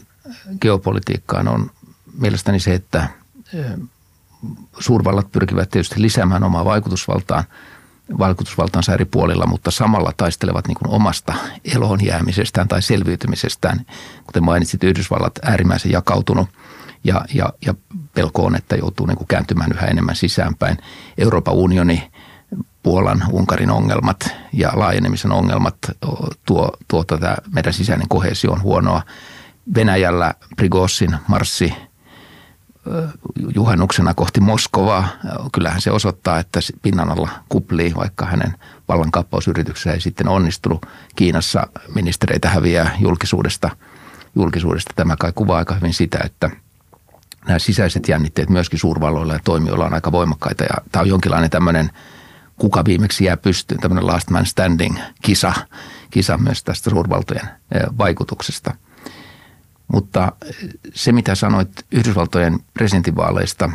geopolitiikkaan 0.60 1.48
on 1.48 1.70
mielestäni 2.18 2.60
se, 2.60 2.74
että 2.74 3.08
suurvallat 4.78 5.32
pyrkivät 5.32 5.70
tietysti 5.70 6.02
lisäämään 6.02 6.44
omaa 6.44 6.64
vaikutusvaltaan, 6.64 7.44
vaikutusvaltaansa 8.18 8.94
eri 8.94 9.04
puolilla, 9.04 9.46
mutta 9.46 9.70
samalla 9.70 10.12
taistelevat 10.16 10.68
niin 10.68 10.76
omasta 10.88 11.34
eloon 11.74 12.04
jäämisestään 12.04 12.68
tai 12.68 12.82
selviytymisestään. 12.82 13.86
Kuten 14.26 14.44
mainitsit, 14.44 14.84
Yhdysvallat 14.84 15.38
äärimmäisen 15.42 15.92
jakautunut 15.92 16.48
ja, 17.04 17.24
ja, 17.34 17.52
ja 17.66 17.74
pelko 18.14 18.44
on, 18.44 18.56
että 18.56 18.76
joutuu 18.76 19.06
niin 19.06 19.26
kääntymään 19.28 19.72
yhä 19.72 19.86
enemmän 19.86 20.16
sisäänpäin. 20.16 20.78
Euroopan 21.18 21.54
unioni 21.54 22.10
Puolan, 22.82 23.22
Unkarin 23.30 23.70
ongelmat 23.70 24.34
ja 24.52 24.72
laajenemisen 24.74 25.32
ongelmat 25.32 25.76
tuo, 26.46 26.72
tuo 26.88 27.04
tätä 27.04 27.36
meidän 27.54 27.72
sisäinen 27.72 28.08
kohesio 28.08 28.52
on 28.52 28.62
huonoa. 28.62 29.02
Venäjällä 29.74 30.34
Prigossin 30.56 31.16
marssi 31.28 31.74
juhannuksena 33.54 34.14
kohti 34.14 34.40
Moskovaa. 34.40 35.08
Kyllähän 35.52 35.80
se 35.80 35.90
osoittaa, 35.90 36.38
että 36.38 36.60
pinnan 36.82 37.10
alla 37.10 37.28
kuplii, 37.48 37.94
vaikka 37.94 38.26
hänen 38.26 38.54
vallankaappausyrityksensä 38.88 39.92
ei 39.92 40.00
sitten 40.00 40.28
onnistunut. 40.28 40.86
Kiinassa 41.16 41.66
ministereitä 41.94 42.48
häviää 42.48 42.96
julkisuudesta. 43.00 43.70
julkisuudesta. 44.34 44.92
Tämä 44.96 45.16
kai 45.16 45.32
kuvaa 45.34 45.58
aika 45.58 45.74
hyvin 45.74 45.94
sitä, 45.94 46.18
että 46.24 46.50
nämä 47.46 47.58
sisäiset 47.58 48.08
jännitteet 48.08 48.50
myöskin 48.50 48.78
suurvalloilla 48.78 49.32
ja 49.32 49.40
toimijoilla 49.44 49.86
on 49.86 49.94
aika 49.94 50.12
voimakkaita. 50.12 50.64
Ja 50.64 50.76
tämä 50.92 51.00
on 51.00 51.08
jonkinlainen 51.08 51.50
tämmöinen– 51.50 51.90
kuka 52.62 52.84
viimeksi 52.84 53.24
jää 53.24 53.36
pystyyn, 53.36 53.80
tämmöinen 53.80 54.06
last 54.06 54.30
man 54.30 54.46
standing 54.46 54.98
kisa, 55.22 55.52
kisa 56.10 56.38
myös 56.38 56.64
tästä 56.64 56.90
suurvaltojen 56.90 57.48
vaikutuksesta. 57.98 58.74
Mutta 59.88 60.32
se, 60.94 61.12
mitä 61.12 61.34
sanoit 61.34 61.70
Yhdysvaltojen 61.90 62.60
presidentinvaaleista, 62.74 63.70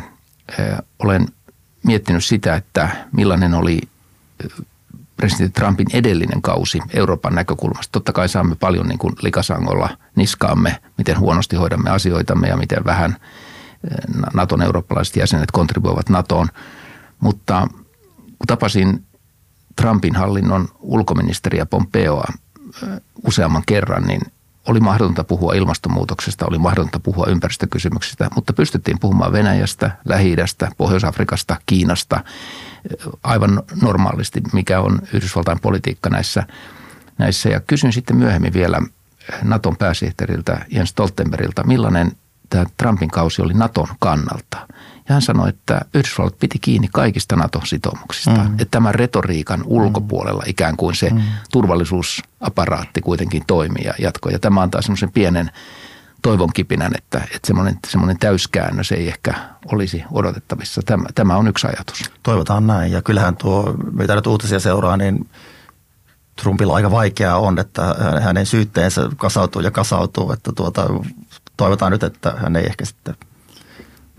olen 0.98 1.28
miettinyt 1.82 2.24
sitä, 2.24 2.54
että 2.54 3.06
millainen 3.12 3.54
oli 3.54 3.80
presidentti 5.16 5.60
Trumpin 5.60 5.86
edellinen 5.92 6.42
kausi 6.42 6.78
Euroopan 6.94 7.34
näkökulmasta. 7.34 7.92
Totta 7.92 8.12
kai 8.12 8.28
saamme 8.28 8.54
paljon 8.54 8.88
niin 8.88 8.98
kuin 8.98 9.14
likasangolla 9.22 9.96
niskaamme, 10.16 10.78
miten 10.98 11.18
huonosti 11.18 11.56
hoidamme 11.56 11.90
asioitamme 11.90 12.48
ja 12.48 12.56
miten 12.56 12.84
vähän 12.84 13.16
Naton 14.34 14.62
eurooppalaiset 14.62 15.16
jäsenet 15.16 15.50
kontribuoivat 15.50 16.08
NATOon. 16.08 16.48
Mutta 17.20 17.68
kun 18.38 18.46
tapasin 18.46 19.04
Trumpin 19.76 20.16
hallinnon 20.16 20.68
ulkoministeriä 20.78 21.66
Pompeoa 21.66 22.32
useamman 23.26 23.62
kerran, 23.66 24.02
niin 24.06 24.20
oli 24.68 24.80
mahdotonta 24.80 25.24
puhua 25.24 25.54
ilmastonmuutoksesta, 25.54 26.46
oli 26.46 26.58
mahdotonta 26.58 27.00
puhua 27.00 27.26
ympäristökysymyksistä, 27.28 28.30
mutta 28.34 28.52
pystyttiin 28.52 28.98
puhumaan 28.98 29.32
Venäjästä, 29.32 29.90
Lähi-idästä, 30.04 30.70
Pohjois-Afrikasta, 30.76 31.56
Kiinasta 31.66 32.20
aivan 33.22 33.62
normaalisti, 33.82 34.42
mikä 34.52 34.80
on 34.80 34.98
Yhdysvaltain 35.12 35.60
politiikka 35.60 36.10
näissä. 36.10 36.46
näissä. 37.18 37.48
Ja 37.48 37.60
kysyn 37.60 37.92
sitten 37.92 38.16
myöhemmin 38.16 38.52
vielä 38.52 38.82
Naton 39.42 39.76
pääsihteeriltä 39.76 40.66
Jens 40.68 40.88
Stoltenbergilta, 40.88 41.66
millainen 41.66 42.12
tämä 42.50 42.64
Trumpin 42.76 43.10
kausi 43.10 43.42
oli 43.42 43.54
Naton 43.54 43.88
kannalta– 43.98 44.58
ja 45.08 45.12
hän 45.12 45.22
sanoi, 45.22 45.48
että 45.48 45.80
Yhdysvallat 45.94 46.38
piti 46.38 46.58
kiinni 46.58 46.88
kaikista 46.92 47.36
NATO-sitoumuksista. 47.36 48.30
Mm. 48.30 48.52
Että 48.52 48.66
tämän 48.70 48.94
retoriikan 48.94 49.62
ulkopuolella 49.66 50.42
ikään 50.46 50.76
kuin 50.76 50.94
se 50.94 51.10
mm. 51.10 51.20
turvallisuusaparaatti 51.52 53.00
kuitenkin 53.00 53.42
toimii 53.46 53.84
ja 53.84 53.94
jatkoi. 53.98 54.32
Ja 54.32 54.38
tämä 54.38 54.62
antaa 54.62 54.82
semmoisen 54.82 55.12
pienen 55.12 55.50
toivon 56.22 56.52
kipinän, 56.54 56.92
että, 56.98 57.18
että 57.18 57.46
semmoinen, 57.46 57.78
semmoinen 57.86 58.18
täyskäännös 58.18 58.92
ei 58.92 59.08
ehkä 59.08 59.34
olisi 59.72 60.04
odotettavissa. 60.10 60.82
Tämä, 60.84 61.04
tämä 61.14 61.36
on 61.36 61.48
yksi 61.48 61.66
ajatus. 61.66 62.10
Toivotaan 62.22 62.66
näin. 62.66 62.92
Ja 62.92 63.02
kyllähän 63.02 63.36
tuo, 63.36 63.74
mitä 63.92 64.14
nyt 64.14 64.26
uutisia 64.26 64.60
seuraa, 64.60 64.96
niin 64.96 65.28
Trumpilla 66.42 66.74
aika 66.74 66.90
vaikeaa 66.90 67.38
on, 67.38 67.58
että 67.58 67.94
hänen 68.22 68.46
syytteensä 68.46 69.08
kasautuu 69.16 69.62
ja 69.62 69.70
kasautuu. 69.70 70.32
Että 70.32 70.52
tuota, 70.52 70.86
toivotaan 71.56 71.92
nyt, 71.92 72.02
että 72.02 72.34
hän 72.36 72.56
ei 72.56 72.66
ehkä 72.66 72.84
sitten– 72.84 73.14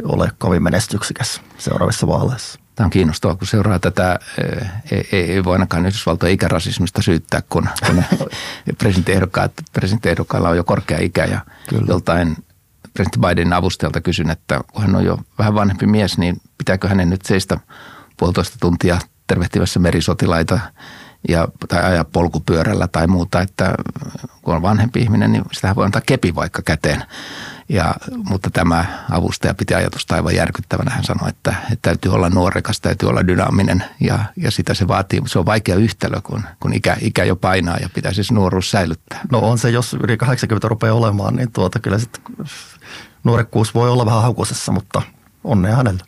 ole 0.03 0.31
kovin 0.38 0.63
menestyksikäs 0.63 1.41
seuraavissa 1.57 2.07
vaaleissa. 2.07 2.59
Tämä 2.75 2.85
on 2.85 2.91
kiinnostavaa, 2.91 3.35
kun 3.35 3.47
seuraa 3.47 3.79
tätä, 3.79 4.19
ei, 4.91 5.07
ei, 5.12 5.31
ei 5.31 5.43
voi 5.43 5.53
ainakaan 5.53 5.85
Yhdysvaltojen 5.85 6.33
ikärasismista 6.33 7.01
syyttää, 7.01 7.41
kun, 7.49 7.69
kun 7.85 8.03
presidenttiehdokkailla 9.73 10.49
on 10.49 10.57
jo 10.57 10.63
korkea 10.63 10.97
ikä 11.01 11.25
ja 11.25 11.39
Kyllä. 11.69 11.85
joltain 11.88 12.35
presidentti 12.93 13.19
Bidenin 13.19 13.53
avustajalta 13.53 14.01
kysyn, 14.01 14.29
että 14.29 14.62
kun 14.73 14.81
hän 14.81 14.95
on 14.95 15.05
jo 15.05 15.19
vähän 15.39 15.55
vanhempi 15.55 15.85
mies, 15.85 16.17
niin 16.17 16.41
pitääkö 16.57 16.88
hänen 16.88 17.09
nyt 17.09 17.21
seistä 17.21 17.59
puolitoista 18.17 18.57
tuntia 18.59 18.99
tervehtivässä 19.27 19.79
merisotilaita 19.79 20.59
ja, 21.29 21.47
tai 21.67 21.83
ajaa 21.83 22.03
polkupyörällä 22.03 22.88
tai 22.88 23.07
muuta, 23.07 23.41
että 23.41 23.73
kun 24.41 24.55
on 24.55 24.62
vanhempi 24.62 24.99
ihminen, 24.99 25.31
niin 25.31 25.43
sitä 25.51 25.75
voi 25.75 25.85
antaa 25.85 26.01
kepi 26.05 26.35
vaikka 26.35 26.62
käteen. 26.62 27.03
Ja, 27.69 27.95
mutta 28.29 28.49
tämä 28.49 28.86
avustaja 29.12 29.53
piti 29.53 29.73
ajatusta 29.73 30.15
aivan 30.15 30.36
järkyttävänä. 30.36 30.91
Hän 30.91 31.03
sanoi, 31.03 31.29
että, 31.29 31.55
että 31.63 31.89
täytyy 31.89 32.13
olla 32.13 32.29
nuorekas, 32.29 32.82
täytyy 32.82 33.10
olla 33.10 33.27
dynaaminen 33.27 33.84
ja, 33.99 34.19
ja 34.36 34.51
sitä 34.51 34.73
se 34.73 34.88
vaatii. 34.88 35.21
Se 35.25 35.39
on 35.39 35.45
vaikea 35.45 35.75
yhtälö, 35.75 36.21
kun, 36.21 36.43
kun 36.60 36.73
ikä, 36.73 36.97
ikä 37.01 37.23
jo 37.23 37.36
painaa 37.36 37.77
ja 37.77 37.89
pitäisi 37.93 38.15
siis 38.15 38.32
nuoruus 38.32 38.71
säilyttää. 38.71 39.19
No 39.32 39.39
on 39.39 39.58
se, 39.58 39.69
jos 39.69 39.93
yli 39.93 40.17
80 40.17 40.67
rupeaa 40.67 40.95
olemaan, 40.95 41.36
niin 41.36 41.51
tuota 41.51 41.79
kyllä 41.79 41.99
sitten 41.99 42.21
nuorekkuus 43.23 43.75
voi 43.75 43.89
olla 43.89 44.05
vähän 44.05 44.21
hakusessa, 44.21 44.71
mutta 44.71 45.01
onnea 45.43 45.75
hänelle. 45.75 46.03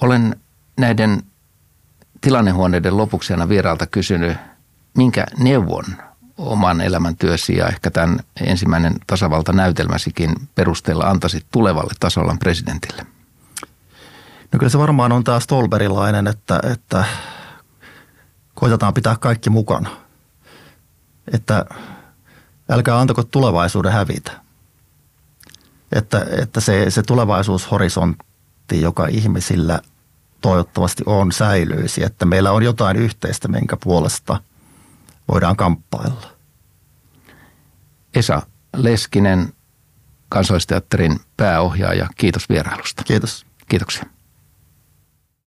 Olen 0.00 0.36
näiden 0.78 1.22
tilannehuoneiden 2.20 2.96
lopuksi 2.96 3.32
aina 3.32 3.48
vieraalta 3.48 3.86
kysynyt 3.86 4.36
minkä 4.96 5.26
neuvon 5.38 5.84
oman 6.36 6.80
elämäntyösi 6.80 7.56
ja 7.56 7.66
ehkä 7.68 7.90
tämän 7.90 8.18
ensimmäinen 8.40 8.94
tasavalta-näytelmäsikin 9.06 10.34
perusteella 10.54 11.04
antaisit 11.04 11.46
tulevalle 11.50 11.92
tasolla 12.00 12.36
presidentille? 12.40 13.06
No 14.52 14.58
kyllä 14.58 14.70
se 14.70 14.78
varmaan 14.78 15.12
on 15.12 15.24
tämä 15.24 15.40
Stolberilainen, 15.40 16.26
että, 16.26 16.60
että 16.72 17.04
koitetaan 18.54 18.94
pitää 18.94 19.16
kaikki 19.20 19.50
mukana. 19.50 19.90
Että 21.32 21.64
älkää 22.68 22.98
antako 22.98 23.22
tulevaisuuden 23.22 23.92
hävitä. 23.92 24.32
Että, 25.92 26.26
että 26.42 26.60
se, 26.60 26.90
se 26.90 27.02
tulevaisuushorisontti, 27.02 28.80
joka 28.80 29.06
ihmisillä 29.06 29.80
toivottavasti 30.40 31.02
on, 31.06 31.32
säilyisi. 31.32 32.04
Että 32.04 32.24
meillä 32.24 32.52
on 32.52 32.62
jotain 32.62 32.96
yhteistä, 32.96 33.48
minkä 33.48 33.76
puolesta 33.84 34.40
voidaan 35.28 35.56
kamppailla. 35.56 36.30
Esa 38.14 38.42
Leskinen, 38.76 39.52
kansallisteatterin 40.28 41.20
pääohjaaja, 41.36 42.08
kiitos 42.16 42.48
vierailusta. 42.48 43.02
Kiitos. 43.04 43.46
Kiitoksia. 43.68 44.13